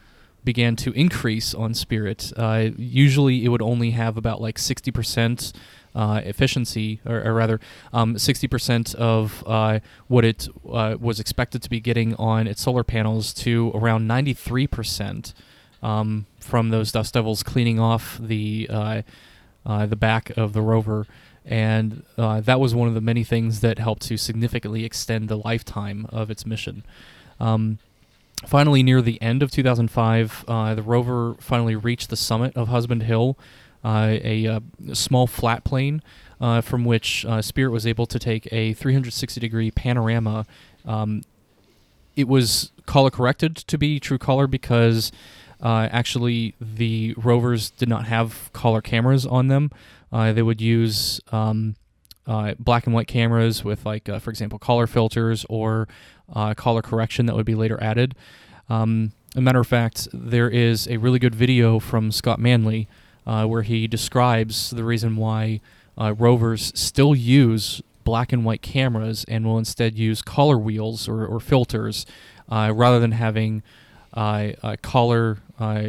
began 0.45 0.77
to 0.77 0.93
increase 0.93 1.55
on 1.55 1.75
Spirit. 1.75 2.33
usually, 2.77 3.45
it 3.45 3.49
would 3.49 3.63
only 3.63 3.93
have 3.93 4.17
about 4.17 4.41
like 4.41 4.59
60% 4.59 5.53
uh, 5.97 6.21
efficiency, 6.25 7.01
or, 7.07 7.25
or 7.25 7.33
rather, 7.33 7.59
um, 7.93 8.17
60% 8.17 8.95
of 8.97 9.43
uh, 9.47 9.81
what 10.09 10.25
it 10.25 10.47
uh, 10.71 10.97
was 11.01 11.19
expected 11.19 11.63
to 11.63 11.71
be 11.71 11.81
getting 11.81 12.15
on 12.17 12.47
its 12.47 12.61
solar 12.61 12.85
panels 12.85 13.33
to 13.33 13.73
around 13.75 14.07
93% 14.07 15.33
um, 15.83 16.27
from 16.39 16.69
those 16.69 16.93
dust 16.93 17.15
devils 17.15 17.43
cleaning 17.43 17.81
off 17.81 18.19
the 18.21 18.67
uh, 18.71 19.03
uh, 19.65 19.87
the 19.87 19.97
back 19.97 20.31
of 20.37 20.53
the 20.53 20.61
rover. 20.61 21.07
And 21.45 22.05
uh, 22.19 22.41
that 22.43 22.61
was 22.61 22.75
one 22.75 22.89
of 22.89 22.95
the 22.95 23.01
many 23.01 23.25
things 23.25 23.61
that 23.61 23.79
helped 23.79 24.03
to 24.03 24.17
significantly 24.17 24.85
extend 24.85 25.29
the 25.29 25.37
lifetime 25.37 26.07
of 26.11 26.31
its 26.31 26.45
mission. 26.45 26.85
Um, 27.41 27.79
finally, 28.45 28.83
near 28.83 29.01
the 29.01 29.21
end 29.23 29.43
of 29.43 29.51
2005, 29.51 30.45
the 30.47 30.83
rover 30.85 31.37
finally 31.41 31.75
reached 31.75 32.11
the 32.11 32.17
summit 32.17 32.57
of 32.57 32.69
Husband 32.69 33.05
Hill, 33.05 33.37
a, 33.87 34.47
a, 34.47 34.57
uh, 34.57 34.61
small 34.95 35.27
flat 35.27 35.65
plane 35.65 36.03
uh, 36.41 36.61
from 36.61 36.85
which 36.85 37.25
Spirit 37.41 37.71
was 37.71 37.87
able 37.87 38.07
to 38.07 38.19
take 38.19 38.53
a 38.53 38.73
360 38.75 39.41
degree 39.41 39.71
panorama. 39.71 40.47
Um, 40.85 41.23
it 42.15 42.29
was 42.29 42.73
color 42.87 43.11
corrected 43.11 43.57
to 43.57 43.79
be 43.79 44.01
true 44.01 44.19
color 44.19 44.47
because 44.47 45.13
uh, 45.63 45.89
actually 45.91 46.55
the 46.61 47.15
rovers 47.17 47.71
did 47.71 47.89
not 47.89 48.07
have 48.07 48.51
color 48.53 48.81
cameras 48.81 49.27
on 49.27 49.49
them. 49.49 49.71
Uh, 50.13 50.33
they 50.33 50.43
would 50.43 50.61
use 50.61 51.21
um, 51.33 51.75
uh, 52.27 52.55
black 52.59 52.87
and 52.87 52.95
white 52.95 53.09
cameras 53.09 53.65
with, 53.65 53.85
like, 53.85 54.07
for 54.21 54.31
example, 54.31 54.59
color 54.59 54.87
filters 54.87 55.45
or 55.49 55.89
color 56.57 56.83
correction 56.83 57.27
that 57.27 57.37
would 57.37 57.47
be 57.47 57.55
later 57.55 57.83
added. 57.83 58.15
Um, 58.69 59.13
a 59.35 59.41
matter 59.41 59.61
of 59.61 59.67
fact, 59.67 60.09
there 60.13 60.49
is 60.49 60.89
a 60.89 60.97
really 60.97 61.19
good 61.19 61.35
video 61.35 61.79
from 61.79 62.11
Scott 62.11 62.39
Manley 62.39 62.89
uh, 63.27 63.45
where 63.47 63.63
he 63.63 63.87
describes 63.87 64.71
the 64.71 64.85
reason 64.85 65.17
why 65.17 65.61
uh, 65.99 66.15
rovers 66.15 66.73
still 66.75 67.15
use 67.15 67.83
black 68.05 68.33
and 68.33 68.45
white 68.45 68.63
cameras 68.63 69.25
and 69.29 69.45
will 69.45 69.59
instead 69.59 69.99
use 69.99 70.23
color 70.23 70.59
wheels 70.59 71.09
or, 71.09 71.27
or 71.27 71.41
filters 71.41 72.07
uh, 72.49 72.73
rather 72.75 73.01
than 73.01 73.13
having 73.13 73.63
uh, 74.15 74.53
a 74.63 74.77
color 74.77 75.39
uh, 75.59 75.89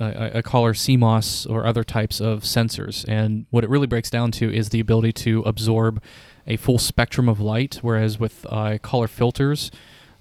a, 0.00 0.44
color 0.44 0.74
CMOS 0.74 1.50
or 1.50 1.66
other 1.66 1.82
types 1.82 2.20
of 2.20 2.42
sensors. 2.42 3.04
And 3.08 3.46
what 3.50 3.64
it 3.64 3.70
really 3.70 3.88
breaks 3.88 4.10
down 4.10 4.30
to 4.32 4.52
is 4.54 4.68
the 4.68 4.78
ability 4.78 5.12
to 5.24 5.42
absorb 5.42 6.00
a 6.46 6.56
full 6.56 6.78
spectrum 6.78 7.28
of 7.28 7.40
light, 7.40 7.80
whereas 7.82 8.16
with 8.16 8.46
color 8.82 9.08
filters, 9.08 9.72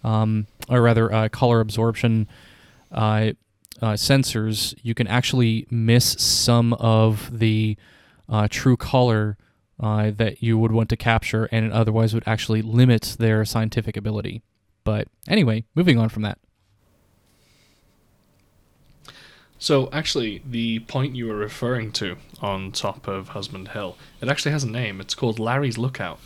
um, 0.03 0.47
or 0.69 0.81
rather 0.81 1.13
uh, 1.13 1.29
color 1.29 1.59
absorption 1.59 2.27
uh, 2.91 3.31
uh, 3.81 3.93
sensors, 3.93 4.73
you 4.81 4.93
can 4.93 5.07
actually 5.07 5.67
miss 5.69 6.19
some 6.21 6.73
of 6.73 7.39
the 7.39 7.77
uh, 8.29 8.47
true 8.49 8.77
color 8.77 9.37
uh, 9.79 10.11
that 10.11 10.41
you 10.41 10.57
would 10.57 10.71
want 10.71 10.89
to 10.89 10.97
capture, 10.97 11.45
and 11.51 11.65
it 11.65 11.71
otherwise 11.71 12.13
would 12.13 12.23
actually 12.25 12.61
limit 12.61 13.15
their 13.19 13.45
scientific 13.45 13.95
ability. 13.95 14.41
But 14.83 15.07
anyway, 15.27 15.65
moving 15.75 15.99
on 15.99 16.09
from 16.09 16.23
that. 16.23 16.39
So 19.59 19.89
actually, 19.91 20.41
the 20.45 20.79
point 20.79 21.15
you 21.15 21.27
were 21.27 21.35
referring 21.35 21.91
to 21.93 22.17
on 22.41 22.71
top 22.71 23.07
of 23.07 23.29
Husband 23.29 23.69
Hill, 23.69 23.97
it 24.21 24.29
actually 24.29 24.51
has 24.51 24.63
a 24.63 24.69
name. 24.69 25.01
It's 25.01 25.15
called 25.15 25.39
Larry's 25.39 25.77
Lookout, 25.77 26.19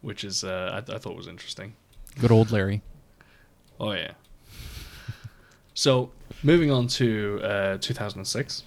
which 0.00 0.22
is 0.22 0.44
uh, 0.44 0.82
I, 0.88 0.94
I 0.94 0.98
thought 0.98 1.16
was 1.16 1.26
interesting. 1.26 1.74
Good 2.20 2.30
old 2.30 2.50
Larry. 2.52 2.82
Oh 3.80 3.92
yeah. 3.92 4.12
So 5.76 6.10
moving 6.42 6.70
on 6.70 6.88
to 6.88 7.38
uh, 7.42 7.78
2006, 7.78 8.62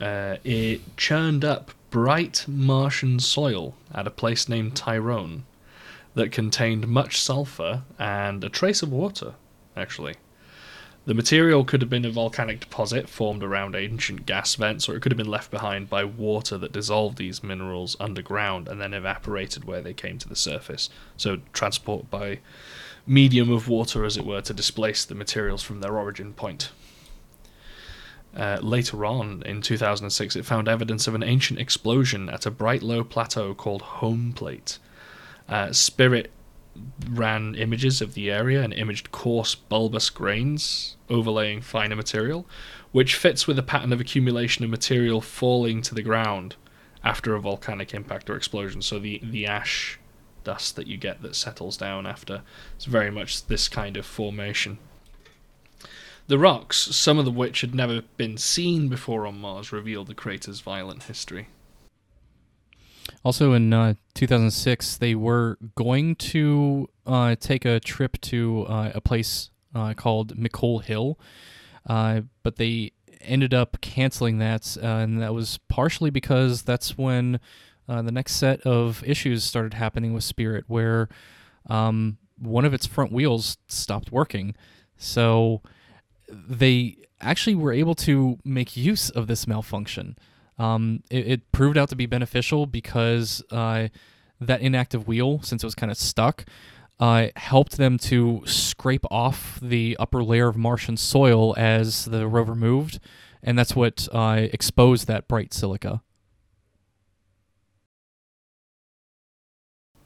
uh, 0.00 0.36
it 0.44 0.96
churned 0.98 1.44
up 1.44 1.70
bright 1.90 2.44
Martian 2.46 3.18
soil 3.18 3.74
at 3.92 4.06
a 4.06 4.10
place 4.10 4.48
named 4.48 4.76
Tyrone 4.76 5.44
that 6.14 6.30
contained 6.30 6.86
much 6.86 7.18
sulfur 7.20 7.82
and 7.98 8.44
a 8.44 8.50
trace 8.50 8.82
of 8.82 8.92
water, 8.92 9.34
actually. 9.74 10.14
The 11.06 11.14
material 11.14 11.64
could 11.64 11.80
have 11.80 11.88
been 11.88 12.04
a 12.04 12.10
volcanic 12.10 12.60
deposit 12.60 13.08
formed 13.08 13.42
around 13.42 13.74
ancient 13.74 14.26
gas 14.26 14.54
vents, 14.54 14.86
or 14.86 14.94
it 14.94 15.00
could 15.00 15.12
have 15.12 15.16
been 15.16 15.26
left 15.30 15.50
behind 15.50 15.88
by 15.88 16.04
water 16.04 16.58
that 16.58 16.72
dissolved 16.72 17.16
these 17.16 17.42
minerals 17.42 17.96
underground 17.98 18.68
and 18.68 18.78
then 18.78 18.92
evaporated 18.92 19.64
where 19.64 19.80
they 19.80 19.94
came 19.94 20.18
to 20.18 20.28
the 20.28 20.36
surface. 20.36 20.90
So, 21.16 21.38
transport 21.54 22.10
by 22.10 22.40
medium 23.06 23.50
of 23.50 23.68
water, 23.68 24.04
as 24.04 24.16
it 24.16 24.24
were, 24.24 24.40
to 24.42 24.54
displace 24.54 25.04
the 25.04 25.14
materials 25.14 25.62
from 25.62 25.80
their 25.80 25.96
origin 25.96 26.32
point. 26.32 26.70
Uh, 28.36 28.58
later 28.62 29.04
on, 29.04 29.42
in 29.44 29.60
2006, 29.60 30.36
it 30.36 30.44
found 30.44 30.68
evidence 30.68 31.08
of 31.08 31.14
an 31.14 31.22
ancient 31.22 31.58
explosion 31.58 32.28
at 32.28 32.46
a 32.46 32.50
bright 32.50 32.82
low 32.82 33.02
plateau 33.02 33.54
called 33.54 33.82
Home 33.82 34.32
Plate. 34.32 34.78
Uh, 35.48 35.72
Spirit 35.72 36.30
ran 37.10 37.54
images 37.56 38.00
of 38.00 38.14
the 38.14 38.30
area 38.30 38.62
and 38.62 38.72
imaged 38.72 39.10
coarse 39.10 39.54
bulbous 39.54 40.10
grains 40.10 40.96
overlaying 41.08 41.60
finer 41.60 41.96
material, 41.96 42.46
which 42.92 43.16
fits 43.16 43.46
with 43.46 43.58
a 43.58 43.62
pattern 43.62 43.92
of 43.92 44.00
accumulation 44.00 44.64
of 44.64 44.70
material 44.70 45.20
falling 45.20 45.82
to 45.82 45.94
the 45.94 46.02
ground 46.02 46.56
after 47.02 47.34
a 47.34 47.40
volcanic 47.40 47.94
impact 47.94 48.30
or 48.30 48.36
explosion. 48.36 48.82
So 48.82 48.98
the, 48.98 49.20
the 49.22 49.46
ash 49.46 49.98
dust 50.44 50.76
that 50.76 50.86
you 50.86 50.96
get 50.96 51.22
that 51.22 51.36
settles 51.36 51.76
down 51.76 52.06
after. 52.06 52.42
It's 52.76 52.84
very 52.84 53.10
much 53.10 53.46
this 53.46 53.68
kind 53.68 53.96
of 53.96 54.06
formation. 54.06 54.78
The 56.26 56.38
rocks, 56.38 56.76
some 56.76 57.18
of 57.18 57.34
which 57.34 57.60
had 57.60 57.74
never 57.74 58.02
been 58.16 58.36
seen 58.36 58.88
before 58.88 59.26
on 59.26 59.40
Mars, 59.40 59.72
revealed 59.72 60.06
the 60.06 60.14
crater's 60.14 60.60
violent 60.60 61.04
history. 61.04 61.48
Also, 63.24 63.52
in 63.52 63.72
uh, 63.72 63.94
2006, 64.14 64.96
they 64.98 65.14
were 65.14 65.58
going 65.74 66.14
to 66.14 66.88
uh, 67.06 67.34
take 67.38 67.64
a 67.64 67.80
trip 67.80 68.20
to 68.20 68.64
uh, 68.68 68.92
a 68.94 69.00
place 69.00 69.50
uh, 69.74 69.94
called 69.94 70.36
McCool 70.36 70.82
Hill, 70.82 71.18
uh, 71.86 72.22
but 72.42 72.56
they 72.56 72.92
ended 73.20 73.52
up 73.52 73.80
canceling 73.80 74.38
that, 74.38 74.76
uh, 74.82 74.86
and 74.86 75.20
that 75.20 75.34
was 75.34 75.58
partially 75.68 76.10
because 76.10 76.62
that's 76.62 76.96
when 76.96 77.40
the 78.02 78.12
next 78.12 78.34
set 78.36 78.60
of 78.62 79.02
issues 79.04 79.44
started 79.44 79.74
happening 79.74 80.12
with 80.12 80.24
Spirit, 80.24 80.64
where 80.68 81.08
um, 81.68 82.18
one 82.38 82.64
of 82.64 82.72
its 82.72 82.86
front 82.86 83.12
wheels 83.12 83.58
stopped 83.68 84.12
working. 84.12 84.54
So 84.96 85.62
they 86.28 86.96
actually 87.20 87.54
were 87.56 87.72
able 87.72 87.94
to 87.94 88.38
make 88.44 88.76
use 88.76 89.10
of 89.10 89.26
this 89.26 89.46
malfunction. 89.46 90.16
Um, 90.58 91.02
it, 91.10 91.26
it, 91.26 91.52
proved 91.52 91.78
out 91.78 91.88
to 91.88 91.96
be 91.96 92.06
beneficial 92.06 92.66
because 92.66 93.42
uh, 93.50 93.88
that 94.40 94.60
inactive 94.60 95.08
wheel, 95.08 95.40
since 95.42 95.62
it 95.62 95.66
was 95.66 95.74
kind 95.74 95.90
of 95.90 95.96
stuck, 95.96 96.44
uh, 96.98 97.28
helped 97.36 97.78
them 97.78 97.96
to 97.96 98.42
scrape 98.44 99.06
off 99.10 99.58
the 99.62 99.96
upper 99.98 100.22
layer 100.22 100.48
of 100.48 100.56
Martian 100.56 100.98
soil 100.98 101.54
as 101.56 102.04
the 102.04 102.28
rover 102.28 102.54
moved, 102.54 103.00
and 103.42 103.58
that's 103.58 103.74
what 103.74 104.06
uh, 104.12 104.48
exposed 104.52 105.06
that 105.06 105.26
bright 105.26 105.54
silica. 105.54 106.02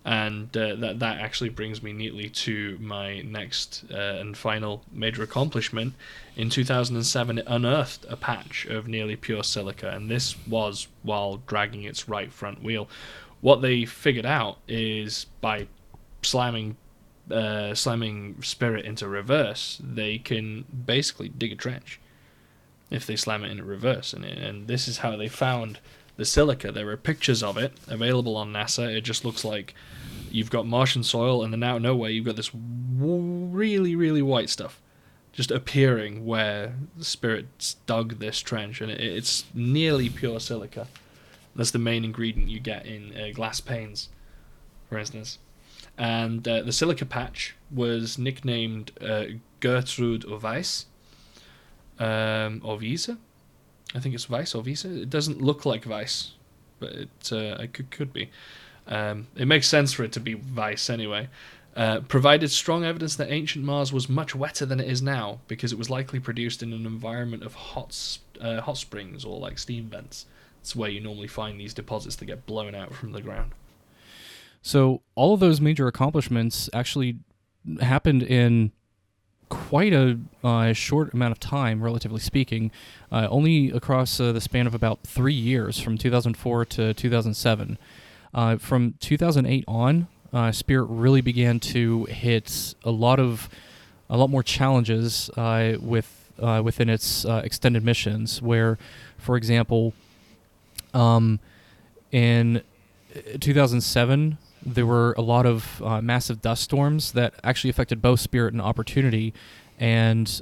And 0.05 0.55
uh, 0.57 0.75
that 0.77 0.99
that 0.99 1.19
actually 1.19 1.49
brings 1.49 1.83
me 1.83 1.93
neatly 1.93 2.29
to 2.29 2.77
my 2.81 3.23
next 3.23 3.85
uh, 3.91 3.97
and 3.97 4.37
final 4.37 4.83
major 4.93 5.23
accomplishment. 5.23 5.95
In 6.37 6.51
2007, 6.51 7.39
it 7.39 7.45
unearthed 7.47 8.05
a 8.09 8.17
patch 8.17 8.67
of 8.67 8.87
nearly 8.87 9.17
pure 9.17 9.43
silica, 9.43 9.91
and 9.91 10.11
this 10.11 10.37
was 10.47 10.89
while 11.03 11.39
dragging 11.47 11.85
its 11.85 12.09
right 12.09 12.33
front 12.33 12.63
wheel. 12.63 12.89
What 13.41 13.63
they 13.63 13.87
figured 13.87 14.27
out 14.27 14.59
is 14.69 15.27
by 15.41 15.69
slamming 16.23 16.77
uh, 17.31 17.75
slamming 17.75 18.43
Spirit 18.43 18.85
into 18.85 19.09
reverse, 19.09 19.81
they 19.83 20.19
can 20.19 20.65
basically 20.87 21.31
dig 21.31 21.53
a 21.53 21.57
trench 21.57 21.99
if 22.91 23.07
they 23.07 23.17
slam 23.17 23.43
it 23.43 23.51
in 23.51 23.65
reverse, 23.65 24.13
and 24.13 24.27
and 24.27 24.69
this 24.69 24.87
is 24.87 24.99
how 24.99 25.17
they 25.17 25.29
found 25.29 25.79
the 26.17 26.25
silica. 26.25 26.73
There 26.73 26.89
are 26.91 26.97
pictures 26.97 27.43
of 27.43 27.57
it 27.57 27.73
available 27.89 28.37
on 28.37 28.53
NASA. 28.53 28.95
It 28.95 29.03
just 29.03 29.25
looks 29.25 29.45
like 29.45 29.75
you've 30.31 30.51
got 30.51 30.67
Martian 30.67 31.03
soil, 31.03 31.43
and 31.43 31.53
then 31.53 31.63
out 31.63 31.77
of 31.77 31.83
nowhere 31.83 32.11
you've 32.11 32.25
got 32.25 32.37
this 32.37 32.51
really, 32.55 33.97
really 33.97 34.23
white 34.23 34.51
stuff 34.51 34.81
just 35.35 35.51
appearing 35.51 36.25
where 36.25 36.77
the 36.97 37.05
spirits 37.05 37.75
dug 37.87 38.21
this 38.21 38.39
trench, 38.41 38.81
and 38.81 38.91
it, 38.91 39.01
it's 39.01 39.45
nearly 39.53 40.09
pure 40.09 40.39
silica. 40.39 40.87
That's 41.57 41.73
the 41.73 41.79
main 41.81 42.05
ingredient 42.05 42.49
you 42.49 42.61
get 42.61 42.87
in 42.87 43.13
uh, 43.17 43.35
glass 43.35 43.61
panes, 43.61 44.11
for 44.89 44.97
instance. 44.97 45.39
And 45.99 46.47
uh, 46.47 46.63
the 46.63 46.73
silica 46.73 47.05
patch 47.05 47.57
was 47.71 48.17
nicknamed 48.17 48.93
uh, 49.01 49.25
Gertrude 49.59 50.25
or 50.25 50.39
Weiss, 50.39 50.87
um, 51.99 52.61
or 52.65 52.79
Visa. 52.79 53.19
I 53.95 54.01
think 54.01 54.15
it's 54.15 54.25
Vice 54.25 54.55
or 54.55 54.63
Visa. 54.63 55.03
It 55.03 55.11
doesn't 55.11 55.41
look 55.41 55.65
like 55.65 55.85
Vice, 55.85 56.33
but 56.79 56.93
it, 56.93 57.33
uh, 57.33 57.63
it 57.63 57.73
could, 57.73 57.91
could 57.91 58.13
be. 58.13 58.31
Um, 58.87 59.29
it 59.37 59.47
makes 59.47 59.69
sense 59.69 59.93
for 59.93 60.05
it 60.05 60.13
to 60.13 60.21
be 60.21 60.35
Vice 60.35 60.91
anyway. 60.91 61.29
Uh, 61.77 62.01
provided 62.01 62.51
strong 62.51 62.85
evidence 62.85 63.17
that 63.17 63.31
ancient 63.33 63.65
Mars 63.65 63.93
was 63.93 64.09
much 64.09 64.35
wetter 64.35 64.65
than 64.65 64.79
it 64.79 64.89
is 64.89 65.03
now 65.03 65.41
because 65.49 65.73
it 65.73 65.79
was 65.79 65.91
likely 65.91 66.21
produced 66.21 66.63
in 66.63 66.73
an 66.73 66.87
environment 66.87 67.43
of 67.43 67.55
hot, 67.55 68.19
uh, 68.41 68.61
hot 68.61 68.77
springs 68.77 69.25
or 69.25 69.41
like 69.41 69.59
steam 69.59 69.87
vents. 69.87 70.27
It's 70.61 70.77
where 70.77 70.89
you 70.89 71.01
normally 71.01 71.27
find 71.27 71.59
these 71.61 71.75
deposits 71.75 72.17
that 72.17 72.27
get 72.27 72.47
blown 72.47 72.75
out 72.75 72.95
from 72.95 73.13
the 73.13 73.21
ground. 73.21 73.53
So 74.63 75.03
all 75.15 75.35
of 75.35 75.41
those 75.41 75.61
major 75.61 75.89
accomplishments 75.89 76.71
actually 76.73 77.19
happened 77.81 78.23
in 78.23 78.73
quite 79.49 79.93
a 79.93 80.19
uh, 80.43 80.73
short 80.73 81.15
amount 81.15 81.33
of 81.33 81.41
time, 81.41 81.83
relatively 81.83 82.21
speaking, 82.21 82.71
uh, 83.13 83.29
only 83.31 83.71
across 83.71 84.19
uh, 84.21 84.33
the 84.33 84.41
span 84.41 84.67
of 84.67 84.75
about 84.75 85.01
three 85.03 85.35
years, 85.35 85.79
from 85.79 85.99
2004 85.99 86.65
to 86.65 86.95
2007. 86.95 87.79
Uh, 88.33 88.57
from 88.57 88.95
2008 89.01 89.65
on, 89.69 90.09
uh, 90.33 90.51
Spirit 90.51 90.87
really 90.87 91.21
began 91.21 91.61
to 91.61 92.05
hit 92.07 92.75
a 92.83 92.91
lot 92.91 93.21
of 93.21 93.49
a 94.11 94.17
lot 94.17 94.29
more 94.29 94.43
challenges 94.43 95.31
uh, 95.37 95.77
with 95.81 96.33
within 96.63 96.89
its 96.89 97.25
extended 97.25 97.85
missions. 97.85 98.43
Where, 98.43 98.77
for 99.17 99.37
example, 99.37 99.95
um, 100.93 101.39
in 102.11 102.63
2007, 103.41 104.39
there 104.65 104.87
were 104.87 105.15
a 105.17 105.23
lot 105.23 105.47
of 105.47 105.83
uh, 105.83 106.01
massive 106.01 106.41
dust 106.43 106.63
storms 106.63 107.13
that 107.13 107.35
actually 107.43 107.71
affected 107.71 108.01
both 108.01 108.21
Spirit 108.21 108.53
and 108.53 108.63
Opportunity, 108.63 109.35
and 109.79 110.41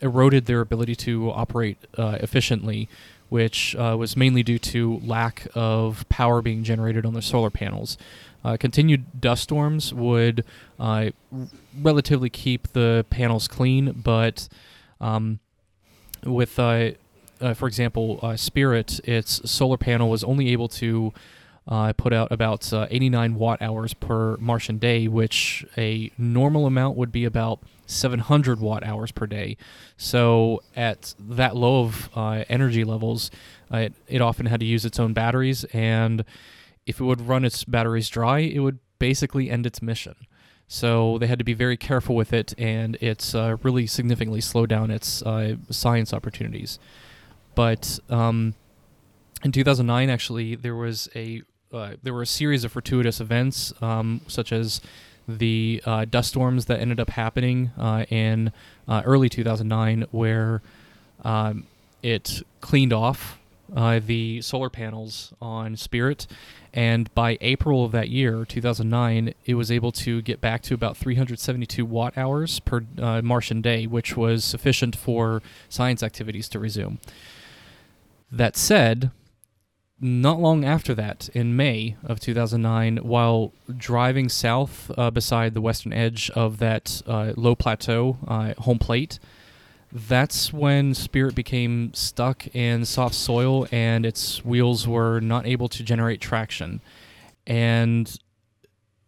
eroded 0.00 0.46
their 0.46 0.60
ability 0.60 0.94
to 0.94 1.30
operate 1.30 1.76
efficiently 1.98 2.88
which 3.30 3.76
uh, 3.76 3.96
was 3.98 4.16
mainly 4.16 4.42
due 4.42 4.58
to 4.58 5.00
lack 5.04 5.46
of 5.54 6.06
power 6.08 6.42
being 6.42 6.62
generated 6.62 7.06
on 7.06 7.14
the 7.14 7.22
solar 7.22 7.48
panels. 7.48 7.96
Uh, 8.44 8.56
continued 8.58 9.20
dust 9.20 9.44
storms 9.44 9.94
would 9.94 10.44
uh, 10.78 11.10
relatively 11.80 12.28
keep 12.28 12.68
the 12.72 13.06
panels 13.08 13.46
clean, 13.46 13.92
but 13.92 14.48
um, 15.00 15.38
with, 16.24 16.58
uh, 16.58 16.90
uh, 17.40 17.54
for 17.54 17.68
example, 17.68 18.18
uh, 18.22 18.36
Spirit, 18.36 19.00
its 19.04 19.48
solar 19.50 19.76
panel 19.76 20.10
was 20.10 20.24
only 20.24 20.48
able 20.50 20.68
to 20.68 21.12
put 21.96 22.12
out 22.12 22.32
about 22.32 22.70
89 22.72 23.34
watt 23.36 23.62
hours 23.62 23.94
per 23.94 24.36
Martian 24.38 24.78
day, 24.78 25.08
which 25.08 25.64
a 25.76 26.10
normal 26.18 26.66
amount 26.66 26.96
would 26.96 27.12
be 27.12 27.24
about 27.24 27.60
700 27.90 28.60
watt 28.60 28.84
hours 28.84 29.12
per 29.12 29.26
day. 29.26 29.56
So 29.96 30.62
at 30.76 31.14
that 31.18 31.56
low 31.56 31.84
of 31.84 32.08
uh, 32.14 32.44
energy 32.48 32.84
levels, 32.84 33.30
uh, 33.72 33.78
it, 33.78 33.94
it, 34.08 34.20
often 34.20 34.46
had 34.46 34.60
to 34.60 34.66
use 34.66 34.84
its 34.84 34.98
own 34.98 35.12
batteries, 35.12 35.64
and 35.72 36.24
if 36.86 37.00
it 37.00 37.04
would 37.04 37.20
run 37.20 37.44
its 37.44 37.64
batteries 37.64 38.08
dry, 38.08 38.40
it 38.40 38.60
would 38.60 38.78
basically 38.98 39.50
end 39.50 39.66
its 39.66 39.82
mission. 39.82 40.14
So 40.66 41.18
they 41.18 41.26
had 41.26 41.38
to 41.38 41.44
be 41.44 41.54
very 41.54 41.76
careful 41.76 42.14
with 42.14 42.32
it, 42.32 42.54
and 42.56 42.96
it's 43.00 43.34
uh, 43.34 43.56
really 43.62 43.86
significantly 43.86 44.40
slowed 44.40 44.68
down 44.68 44.90
its 44.90 45.20
uh, 45.22 45.56
science 45.68 46.14
opportunities. 46.14 46.78
But 47.56 47.98
um, 48.08 48.54
in 49.42 49.50
2009, 49.50 50.08
actually, 50.08 50.54
there 50.54 50.76
was 50.76 51.08
a 51.14 51.42
uh, 51.72 51.92
there 52.02 52.12
were 52.12 52.22
a 52.22 52.26
series 52.26 52.64
of 52.64 52.72
fortuitous 52.72 53.20
events, 53.20 53.72
um, 53.80 54.20
such 54.26 54.52
as 54.52 54.80
the 55.28 55.80
uh, 55.86 56.04
dust 56.04 56.30
storms 56.30 56.66
that 56.66 56.80
ended 56.80 56.98
up 56.98 57.10
happening 57.10 57.70
uh, 57.78 58.04
in 58.10 58.52
uh, 58.88 59.02
early 59.04 59.28
2009, 59.28 60.06
where 60.10 60.62
um, 61.24 61.64
it 62.02 62.42
cleaned 62.60 62.92
off 62.92 63.38
uh, 63.76 64.00
the 64.04 64.40
solar 64.40 64.68
panels 64.68 65.32
on 65.40 65.76
Spirit, 65.76 66.26
and 66.72 67.12
by 67.14 67.38
April 67.40 67.84
of 67.84 67.92
that 67.92 68.08
year, 68.08 68.44
2009, 68.44 69.32
it 69.44 69.54
was 69.54 69.70
able 69.70 69.92
to 69.92 70.22
get 70.22 70.40
back 70.40 70.62
to 70.62 70.74
about 70.74 70.96
372 70.96 71.84
watt 71.84 72.16
hours 72.16 72.58
per 72.60 72.80
Martian 73.22 73.60
day, 73.60 73.86
which 73.86 74.16
was 74.16 74.44
sufficient 74.44 74.96
for 74.96 75.40
science 75.68 76.02
activities 76.02 76.48
to 76.48 76.58
resume. 76.58 76.98
That 78.32 78.56
said, 78.56 79.10
not 80.00 80.40
long 80.40 80.64
after 80.64 80.94
that, 80.94 81.28
in 81.34 81.54
May 81.56 81.96
of 82.02 82.20
2009, 82.20 82.98
while 82.98 83.52
driving 83.76 84.28
south 84.28 84.90
uh, 84.96 85.10
beside 85.10 85.52
the 85.52 85.60
western 85.60 85.92
edge 85.92 86.30
of 86.30 86.58
that 86.58 87.02
uh, 87.06 87.32
low 87.36 87.54
plateau, 87.54 88.16
uh, 88.26 88.54
home 88.58 88.78
plate, 88.78 89.18
that's 89.92 90.52
when 90.52 90.94
Spirit 90.94 91.34
became 91.34 91.92
stuck 91.92 92.46
in 92.54 92.84
soft 92.84 93.14
soil 93.14 93.66
and 93.72 94.06
its 94.06 94.44
wheels 94.44 94.86
were 94.86 95.20
not 95.20 95.46
able 95.46 95.68
to 95.68 95.82
generate 95.82 96.20
traction. 96.20 96.80
And 97.46 98.16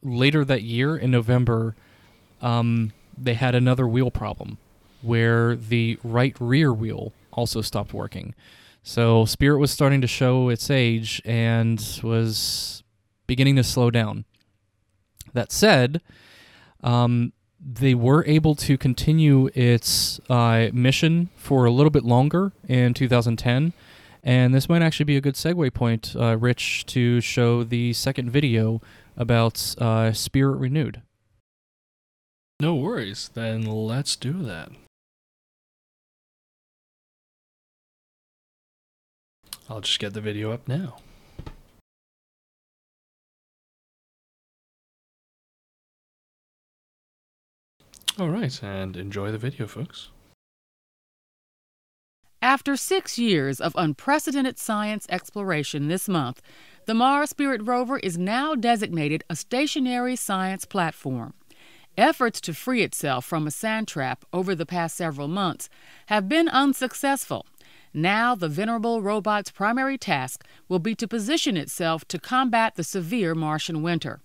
later 0.03 0.45
that 0.45 0.63
year, 0.63 0.97
in 0.97 1.11
November, 1.11 1.75
um, 2.43 2.93
they 3.17 3.35
had 3.35 3.55
another 3.55 3.87
wheel 3.87 4.11
problem 4.11 4.59
where 5.01 5.57
the 5.57 5.99
right 6.03 6.37
rear 6.41 6.73
wheel 6.73 7.13
also 7.33 7.61
stopped 7.61 7.95
working. 7.95 8.35
So 8.83 9.25
Spirit 9.25 9.59
was 9.59 9.71
starting 9.71 10.01
to 10.01 10.07
show 10.07 10.49
its 10.49 10.71
age 10.71 11.23
and 11.25 11.81
was 12.03 12.83
beginning 13.27 13.57
to 13.57 13.65
slow 13.65 13.91
down. 13.91 14.25
That 15.33 15.53
said, 15.53 16.03
um, 16.83 17.33
they 17.65 17.95
were 17.95 18.25
able 18.27 18.55
to 18.57 18.77
continue 18.77 19.49
its 19.55 20.21
uh, 20.29 20.69
mission 20.73 21.31
for 21.37 21.65
a 21.65 21.71
little 21.71 21.91
bit 21.91 22.05
longer 22.05 22.53
in 22.69 22.93
2010. 22.93 23.73
And 24.25 24.55
this 24.55 24.69
might 24.69 24.83
actually 24.83 25.05
be 25.05 25.17
a 25.17 25.21
good 25.21 25.35
segue 25.35 25.73
point, 25.75 26.15
uh, 26.17 26.37
Rich, 26.37 26.87
to 26.87 27.21
show 27.21 27.65
the 27.65 27.93
second 27.93 28.31
video 28.31 28.81
about 29.17 29.75
uh, 29.79 30.13
Spirit 30.13 30.57
Renewed. 30.59 31.03
No 32.61 32.75
worries. 32.75 33.31
Then 33.35 33.63
let's 33.63 34.15
do 34.15 34.43
that. 34.43 34.71
I'll 39.73 39.81
just 39.81 39.99
get 39.99 40.13
the 40.13 40.21
video 40.21 40.53
up 40.53 40.69
now. 40.69 40.99
Alright, 48.21 48.63
and 48.63 48.99
enjoy 48.99 49.33
the 49.33 49.39
video, 49.39 49.67
folks. 49.67 50.11
After 52.43 52.77
six 52.77 53.19
years 53.19 53.63
of 53.63 53.73
unprecedented 53.79 54.59
science 54.59 55.07
exploration 55.09 55.89
this 55.89 56.07
month, 56.07 56.43
the 56.85 56.93
Mars 56.93 57.31
Spirit 57.31 57.63
rover 57.65 57.99
is 57.99 58.19
now 58.19 58.55
designated 58.55 59.25
a 59.31 59.37
stationary 59.37 60.17
science 60.17 60.67
platform. 60.67 61.33
Efforts 61.97 62.43
to 62.43 62.53
free 62.53 62.83
itself 62.83 63.25
from 63.25 63.47
a 63.47 63.51
sand 63.51 63.89
trap 63.89 64.27
over 64.35 64.55
the 64.55 64.67
past 64.67 64.99
several 64.99 65.29
months 65.29 65.71
have 66.07 66.29
been 66.29 66.51
unsuccessful. 66.51 67.47
Now, 67.95 68.35
the 68.35 68.49
venerable 68.49 69.03
robot's 69.03 69.51
primary 69.51 69.99
task 69.99 70.45
will 70.69 70.79
be 70.79 70.95
to 70.95 71.07
position 71.07 71.57
itself 71.57 72.07
to 72.09 72.19
combat 72.19 72.75
the 72.77 72.85
severe 72.85 73.35
Martian 73.35 73.83
winter. 73.83 74.21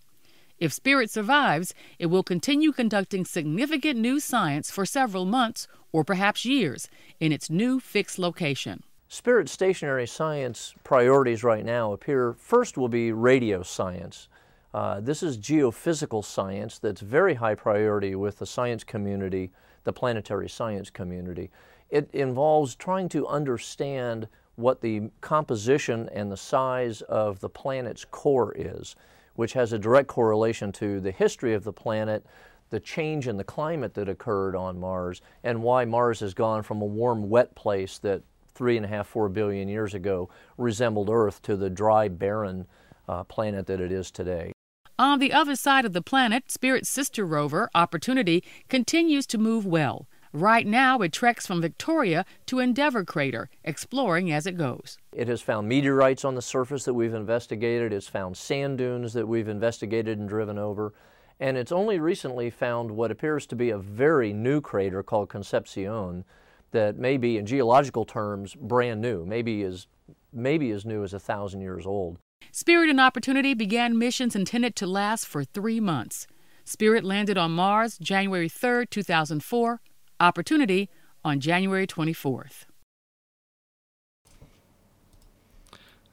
If 0.59 0.73
Spirit 0.73 1.11
survives, 1.11 1.73
it 1.99 2.07
will 2.07 2.23
continue 2.23 2.71
conducting 2.71 3.25
significant 3.25 3.99
new 3.99 4.19
science 4.19 4.71
for 4.71 4.85
several 4.85 5.25
months 5.25 5.67
or 5.91 6.03
perhaps 6.03 6.45
years 6.45 6.89
in 7.19 7.31
its 7.31 7.49
new 7.49 7.79
fixed 7.79 8.17
location. 8.17 8.83
Spirit 9.09 9.49
stationary 9.49 10.07
science 10.07 10.73
priorities 10.83 11.43
right 11.43 11.63
now 11.63 11.93
appear 11.93 12.33
first 12.33 12.77
will 12.77 12.89
be 12.89 13.11
radio 13.11 13.61
science. 13.61 14.27
Uh, 14.73 14.99
this 14.99 15.23
is 15.23 15.37
geophysical 15.37 16.23
science 16.23 16.79
that's 16.79 17.01
very 17.01 17.35
high 17.35 17.55
priority 17.55 18.15
with 18.15 18.39
the 18.39 18.45
science 18.45 18.83
community, 18.83 19.51
the 19.83 19.93
planetary 19.93 20.49
science 20.49 20.89
community. 20.89 21.49
It 21.89 22.09
involves 22.13 22.75
trying 22.75 23.09
to 23.09 23.27
understand 23.27 24.27
what 24.55 24.81
the 24.81 25.09
composition 25.21 26.09
and 26.11 26.31
the 26.31 26.37
size 26.37 27.01
of 27.03 27.39
the 27.39 27.49
planet's 27.49 28.05
core 28.05 28.53
is, 28.57 28.95
which 29.35 29.53
has 29.53 29.71
a 29.71 29.79
direct 29.79 30.07
correlation 30.07 30.71
to 30.73 30.99
the 30.99 31.11
history 31.11 31.53
of 31.53 31.63
the 31.63 31.73
planet, 31.73 32.25
the 32.69 32.79
change 32.79 33.27
in 33.27 33.37
the 33.37 33.43
climate 33.43 33.93
that 33.93 34.09
occurred 34.09 34.55
on 34.55 34.79
Mars, 34.79 35.21
and 35.43 35.61
why 35.61 35.85
Mars 35.85 36.19
has 36.19 36.33
gone 36.33 36.63
from 36.63 36.81
a 36.81 36.85
warm, 36.85 37.29
wet 37.29 37.55
place 37.55 37.99
that 37.99 38.23
three 38.53 38.75
and 38.75 38.85
a 38.85 38.89
half, 38.89 39.07
four 39.07 39.29
billion 39.29 39.69
years 39.69 39.93
ago 39.93 40.29
resembled 40.57 41.09
Earth 41.09 41.41
to 41.43 41.55
the 41.55 41.69
dry, 41.69 42.07
barren 42.07 42.65
uh, 43.07 43.23
planet 43.23 43.67
that 43.67 43.79
it 43.79 43.91
is 43.91 44.09
today. 44.11 44.51
On 44.99 45.19
the 45.19 45.31
other 45.31 45.55
side 45.55 45.85
of 45.85 45.93
the 45.93 46.01
planet, 46.01 46.51
Spirit's 46.51 46.89
sister 46.89 47.23
rover, 47.23 47.69
Opportunity, 47.75 48.43
continues 48.67 49.27
to 49.27 49.37
move 49.37 49.63
well. 49.63 50.07
Right 50.33 50.67
now, 50.67 50.99
it 50.99 51.13
treks 51.13 51.47
from 51.47 51.61
Victoria 51.61 52.25
to 52.47 52.59
Endeavour 52.59 53.05
Crater, 53.05 53.49
exploring 53.63 54.31
as 54.31 54.45
it 54.45 54.57
goes. 54.57 54.97
It 55.13 55.27
has 55.27 55.41
found 55.41 55.69
meteorites 55.69 56.25
on 56.25 56.35
the 56.35 56.41
surface 56.41 56.83
that 56.85 56.93
we've 56.93 57.13
investigated, 57.13 57.93
it's 57.93 58.07
found 58.07 58.35
sand 58.37 58.77
dunes 58.77 59.13
that 59.13 59.27
we've 59.27 59.47
investigated 59.47 60.19
and 60.19 60.27
driven 60.27 60.57
over, 60.57 60.93
and 61.39 61.55
it's 61.57 61.71
only 61.71 61.99
recently 61.99 62.49
found 62.49 62.91
what 62.91 63.11
appears 63.11 63.45
to 63.47 63.55
be 63.55 63.69
a 63.69 63.77
very 63.77 64.33
new 64.33 64.59
crater 64.59 65.03
called 65.03 65.29
Concepcion 65.29 66.25
that 66.71 66.97
may 66.97 67.17
be, 67.17 67.37
in 67.37 67.45
geological 67.45 68.05
terms, 68.05 68.53
brand 68.55 69.01
new, 69.01 69.25
maybe 69.25 69.63
as, 69.63 69.87
maybe 70.33 70.71
as 70.71 70.85
new 70.85 71.03
as 71.03 71.13
a 71.13 71.19
thousand 71.19 71.61
years 71.61 71.85
old. 71.85 72.17
Spirit 72.51 72.89
and 72.89 72.99
Opportunity 72.99 73.53
began 73.53 73.97
missions 73.97 74.35
intended 74.35 74.75
to 74.75 74.87
last 74.87 75.25
for 75.25 75.43
three 75.43 75.79
months. 75.79 76.27
Spirit 76.65 77.03
landed 77.03 77.37
on 77.37 77.51
Mars 77.51 77.97
January 77.97 78.49
3, 78.49 78.85
2004, 78.87 79.79
Opportunity 80.19 80.89
on 81.23 81.39
January 81.39 81.85
24th. 81.85 82.65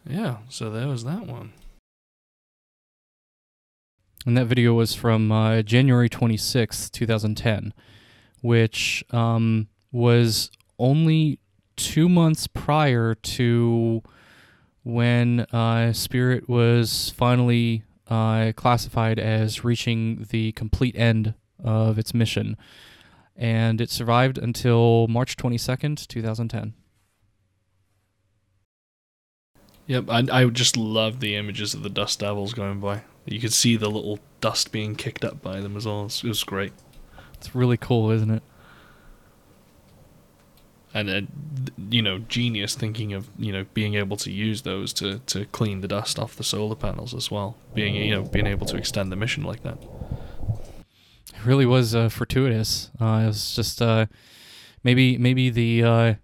Yeah, 0.06 0.38
so 0.48 0.70
there 0.70 0.88
was 0.88 1.04
that 1.04 1.26
one. 1.26 1.52
And 4.26 4.36
that 4.36 4.46
video 4.46 4.74
was 4.74 4.94
from 4.94 5.30
uh, 5.30 5.62
January 5.62 6.08
26th, 6.08 6.90
2010, 6.90 7.72
which 8.40 9.04
um, 9.10 9.68
was 9.92 10.50
only 10.78 11.38
two 11.76 12.08
months 12.08 12.46
prior 12.46 13.14
to 13.14 14.02
when 14.82 15.40
uh, 15.52 15.92
Spirit 15.92 16.48
was 16.48 17.10
finally 17.16 17.84
uh, 18.08 18.52
classified 18.56 19.18
as 19.18 19.64
reaching 19.64 20.26
the 20.30 20.52
complete 20.52 20.96
end 20.96 21.34
of 21.62 21.98
its 21.98 22.12
mission 22.12 22.56
and 23.36 23.80
it 23.80 23.90
survived 23.90 24.38
until 24.38 25.08
March 25.08 25.36
22nd, 25.36 26.06
2010. 26.06 26.74
Yep, 29.86 30.04
I, 30.08 30.24
I 30.32 30.44
just 30.46 30.76
love 30.76 31.20
the 31.20 31.36
images 31.36 31.74
of 31.74 31.82
the 31.82 31.90
dust 31.90 32.20
devils 32.20 32.54
going 32.54 32.80
by. 32.80 33.02
You 33.26 33.40
could 33.40 33.52
see 33.52 33.76
the 33.76 33.90
little 33.90 34.18
dust 34.40 34.72
being 34.72 34.96
kicked 34.96 35.24
up 35.24 35.42
by 35.42 35.60
them 35.60 35.76
as 35.76 35.86
well. 35.86 36.06
It 36.06 36.24
was 36.24 36.44
great. 36.44 36.72
It's 37.34 37.54
really 37.54 37.76
cool, 37.76 38.10
isn't 38.10 38.30
it? 38.30 38.42
And 40.94 41.10
uh, 41.10 41.20
you 41.90 42.00
know, 42.00 42.18
genius 42.18 42.76
thinking 42.76 43.12
of 43.12 43.28
you 43.36 43.52
know 43.52 43.66
being 43.74 43.94
able 43.94 44.16
to 44.18 44.30
use 44.30 44.62
those 44.62 44.92
to, 44.94 45.18
to 45.18 45.44
clean 45.46 45.80
the 45.80 45.88
dust 45.88 46.18
off 46.18 46.36
the 46.36 46.44
solar 46.44 46.76
panels 46.76 47.12
as 47.12 47.30
well. 47.30 47.56
Being 47.74 47.96
you 47.96 48.14
know 48.14 48.22
being 48.22 48.46
able 48.46 48.66
to 48.66 48.76
extend 48.76 49.10
the 49.10 49.16
mission 49.16 49.42
like 49.42 49.64
that 49.64 49.78
really 51.44 51.66
was 51.66 51.94
uh, 51.94 52.08
fortuitous. 52.08 52.90
Uh, 53.00 53.22
it 53.24 53.26
was 53.26 53.54
just 53.54 53.80
uh, 53.80 54.06
maybe 54.82 55.18
maybe 55.18 55.50
the 55.50 55.82
uh, 55.82 56.14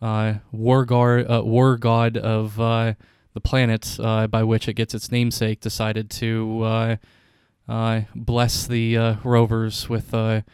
uh, 0.00 0.34
war 0.52 0.84
guard 0.84 1.30
uh, 1.30 1.42
war 1.44 1.76
god 1.76 2.16
of 2.16 2.56
the 2.56 3.40
planet 3.42 3.96
by 3.98 4.42
which 4.42 4.68
it 4.68 4.74
gets 4.74 4.94
its 4.94 5.10
namesake 5.10 5.60
decided 5.60 6.10
to 6.10 6.98
bless 8.14 8.66
the 8.66 9.18
rovers 9.24 9.88
with 9.88 10.14
a 10.14 10.44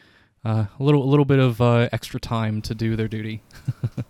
little 0.79 1.03
a 1.03 1.09
little 1.09 1.25
bit 1.25 1.39
of 1.39 1.61
extra 1.93 2.21
time 2.21 2.61
to 2.63 2.75
do 2.75 2.97
their 2.97 3.09
duty. 3.09 3.43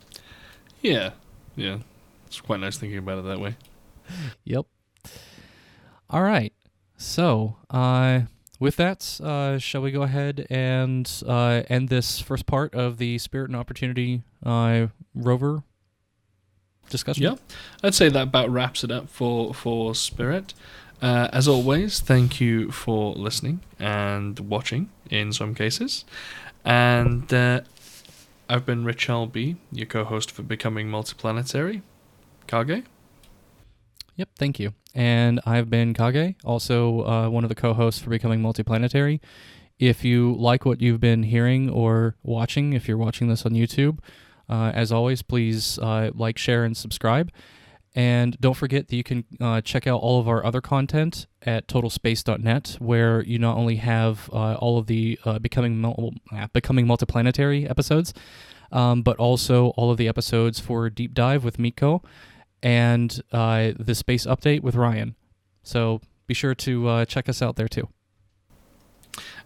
yeah, 0.83 1.11
yeah, 1.57 1.79
it's 2.27 2.41
quite 2.41 2.61
nice 2.61 2.79
thinking 2.79 2.99
about 2.99 3.19
it 3.19 3.25
that 3.27 3.41
way. 3.41 3.57
Yep. 4.45 4.67
All 6.11 6.23
right. 6.23 6.53
So, 6.97 7.57
uh, 7.71 8.21
with 8.63 8.77
that, 8.77 9.21
uh, 9.23 9.59
shall 9.59 9.83
we 9.83 9.91
go 9.91 10.03
ahead 10.03 10.47
and 10.49 11.11
uh, 11.27 11.63
end 11.69 11.89
this 11.89 12.21
first 12.21 12.47
part 12.47 12.75
of 12.75 12.97
the 12.97 13.19
Spirit 13.19 13.49
and 13.51 13.57
Opportunity 13.57 14.23
uh, 14.47 14.87
rover 15.15 15.65
discussion? 16.89 17.25
Yeah, 17.25 17.35
I'd 17.83 17.95
say 17.95 18.09
that 18.09 18.23
about 18.23 18.49
wraps 18.51 18.85
it 18.85 18.93
up 18.93 19.09
for 19.09 19.53
for 19.53 19.95
Spirit. 19.97 20.55
Uh, 21.03 21.29
as 21.33 21.49
always, 21.49 21.99
thank 21.99 22.41
you 22.41 22.71
for 22.71 23.13
listening 23.15 23.61
and 23.81 24.39
watching 24.39 24.89
in 25.11 25.33
some 25.33 25.53
cases. 25.53 26.05
And 26.65 27.35
uh, 27.35 27.63
I've 28.49 28.65
been 28.65 28.85
Rich 28.85 29.09
L.B., 29.09 29.57
your 29.73 29.87
co-host 29.87 30.31
for 30.31 30.43
Becoming 30.43 30.87
Multiplanetary. 30.87 31.83
Kage. 32.47 32.85
Yep, 34.23 34.29
thank 34.39 34.61
you. 34.61 34.73
And 34.95 35.41
I've 35.45 35.69
been 35.69 35.95
Kage, 35.95 36.37
also 36.45 37.05
uh, 37.05 37.29
one 37.29 37.43
of 37.43 37.49
the 37.49 37.57
co 37.57 37.75
hosts 37.75 38.01
for 38.01 38.11
Becoming 38.11 38.41
Multiplanetary. 38.41 39.19
If 39.81 40.05
you 40.05 40.37
like 40.39 40.65
what 40.65 40.81
you've 40.81 41.01
been 41.01 41.25
hearing 41.25 41.69
or 41.69 42.15
watching, 42.23 42.73
if 42.73 42.87
you're 42.87 42.97
watching 42.97 43.27
this 43.27 43.45
on 43.45 43.51
YouTube, 43.51 43.99
uh, 44.49 44.71
as 44.73 44.93
always, 44.93 45.23
please 45.23 45.77
uh, 45.81 46.13
like, 46.15 46.39
share, 46.39 46.63
and 46.63 46.77
subscribe. 46.77 47.33
And 47.97 48.39
don't 48.41 48.55
forget 48.55 48.87
that 48.87 48.95
you 48.95 49.03
can 49.03 49.25
uh, 49.41 49.61
check 49.61 49.89
out 49.89 50.01
all 50.01 50.21
of 50.21 50.29
our 50.29 50.47
other 50.47 50.61
content 50.61 51.27
at 51.43 51.67
totalspace.net, 51.67 52.77
where 52.79 53.25
you 53.25 53.41
not 53.41 53.57
only 53.57 53.77
have 53.77 54.31
uh, 54.33 54.55
all 54.55 54.79
of 54.79 54.87
the 54.87 55.19
uh, 55.25 55.41
becoming 55.41 55.81
mul- 55.81 56.15
becoming 56.53 56.87
multiplanetary 56.87 57.69
episodes, 57.69 58.15
um, 58.71 59.03
but 59.03 59.17
also 59.17 59.71
all 59.71 59.91
of 59.91 59.97
the 59.97 60.07
episodes 60.07 60.61
for 60.61 60.89
Deep 60.89 61.13
Dive 61.13 61.43
with 61.43 61.59
Miko 61.59 62.05
and 62.63 63.23
uh, 63.33 63.73
the 63.79 63.95
space 63.95 64.27
update 64.27 64.63
with 64.63 64.75
Ryan. 64.75 65.15
So 65.63 66.01
be 66.27 66.35
sure 66.35 66.55
to 66.55 66.89
uh, 66.89 67.05
check 67.05 67.29
us 67.29 67.43
out 67.43 67.57
there 67.57 67.69
too. 67.69 67.89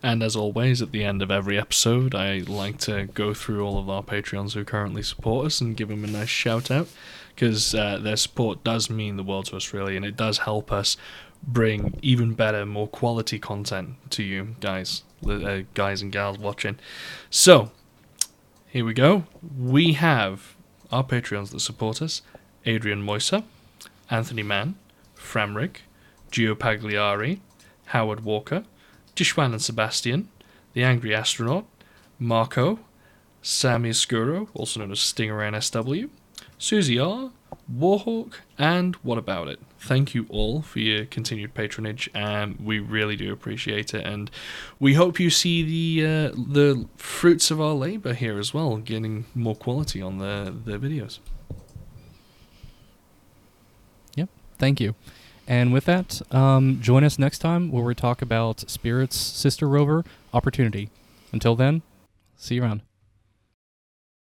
And 0.03 0.23
as 0.23 0.37
always, 0.37 0.83
at 0.83 0.93
the 0.93 1.03
end 1.05 1.23
of 1.23 1.31
every 1.31 1.59
episode, 1.59 2.14
I 2.14 2.39
like 2.39 2.79
to 2.81 3.07
go 3.07 3.35
through 3.35 3.64
all 3.64 3.79
of 3.79 3.89
our 3.89 4.03
Patreons 4.03 4.53
who 4.53 4.64
currently 4.64 5.03
support 5.03 5.47
us 5.47 5.61
and 5.61 5.77
give 5.77 5.89
them 5.89 6.05
a 6.05 6.07
nice 6.07 6.29
shout 6.29 6.71
out 6.71 6.89
because 7.35 7.75
uh, 7.75 7.99
their 7.99 8.17
support 8.17 8.62
does 8.62 8.89
mean 8.89 9.17
the 9.17 9.23
world 9.23 9.47
to 9.47 9.57
us, 9.57 9.73
really, 9.73 9.97
and 9.97 10.05
it 10.05 10.17
does 10.17 10.39
help 10.39 10.71
us 10.71 10.97
bring 11.43 11.99
even 12.03 12.35
better, 12.35 12.64
more 12.64 12.89
quality 12.89 13.39
content 13.39 13.97
to 14.11 14.23
you 14.23 14.55
guys, 14.61 15.03
uh, 15.29 15.61
guys 15.75 16.03
and 16.03 16.12
gals 16.12 16.39
watching. 16.39 16.79
So, 17.29 17.71
here 18.69 18.85
we 18.85 18.95
go. 18.95 19.25
We 19.59 19.95
have 19.95 20.57
our 20.91 21.05
Patreons 21.05 21.51
that 21.51 21.61
support 21.61 22.01
us 22.01 22.23
Adrian 22.67 23.03
Moisa, 23.03 23.45
Anthony 24.11 24.43
Mann, 24.43 24.75
Framrig, 25.17 25.79
Gio 26.31 26.55
Pagliari, 26.55 27.41
Howard 27.87 28.25
Walker, 28.25 28.64
Dishwan 29.14 29.53
and 29.53 29.62
Sebastian, 29.62 30.29
The 30.75 30.83
Angry 30.83 31.14
Astronaut, 31.14 31.64
Marco, 32.19 32.81
Sammy 33.43 33.91
Escuro, 33.91 34.49
also 34.55 34.81
known 34.81 34.91
as 34.91 35.01
Stinger 35.01 35.39
NSW, 35.39 36.11
Susie 36.59 36.99
R, 36.99 37.31
Warhawk, 37.73 38.35
and 38.59 38.97
What 38.97 39.19
About 39.19 39.49
It. 39.49 39.61
Thank 39.79 40.14
you 40.14 40.27
all 40.29 40.62
for 40.62 40.81
your 40.81 41.05
continued 41.05 41.55
patronage, 41.55 42.11
and 42.14 42.59
we 42.59 42.81
really 42.81 43.14
do 43.14 43.33
appreciate 43.33 43.95
it. 43.95 44.05
And 44.05 44.31
we 44.81 44.95
hope 44.95 45.21
you 45.21 45.31
see 45.31 45.62
the 45.62 46.07
uh, 46.07 46.29
the 46.37 46.89
fruits 46.97 47.51
of 47.51 47.61
our 47.61 47.75
labor 47.75 48.14
here 48.14 48.39
as 48.39 48.53
well, 48.53 48.77
getting 48.79 49.27
more 49.35 49.55
quality 49.55 50.03
on 50.03 50.19
the 50.19 50.53
the 50.64 50.79
videos. 50.79 51.19
Thank 54.59 54.81
you. 54.81 54.95
And 55.49 55.73
with 55.73 55.85
that, 55.85 56.21
um, 56.35 56.81
join 56.81 57.05
us 57.05 57.19
next 57.19 57.39
time 57.39 57.71
where 57.71 57.85
we 57.85 57.95
talk 57.95 58.21
about 58.21 58.69
Spirit's 58.69 59.17
sister 59.17 59.69
rover, 59.69 60.05
Opportunity. 60.35 60.91
Until 61.33 61.55
then, 61.55 61.83
see 62.37 62.57
you 62.57 62.63
around. 62.63 62.83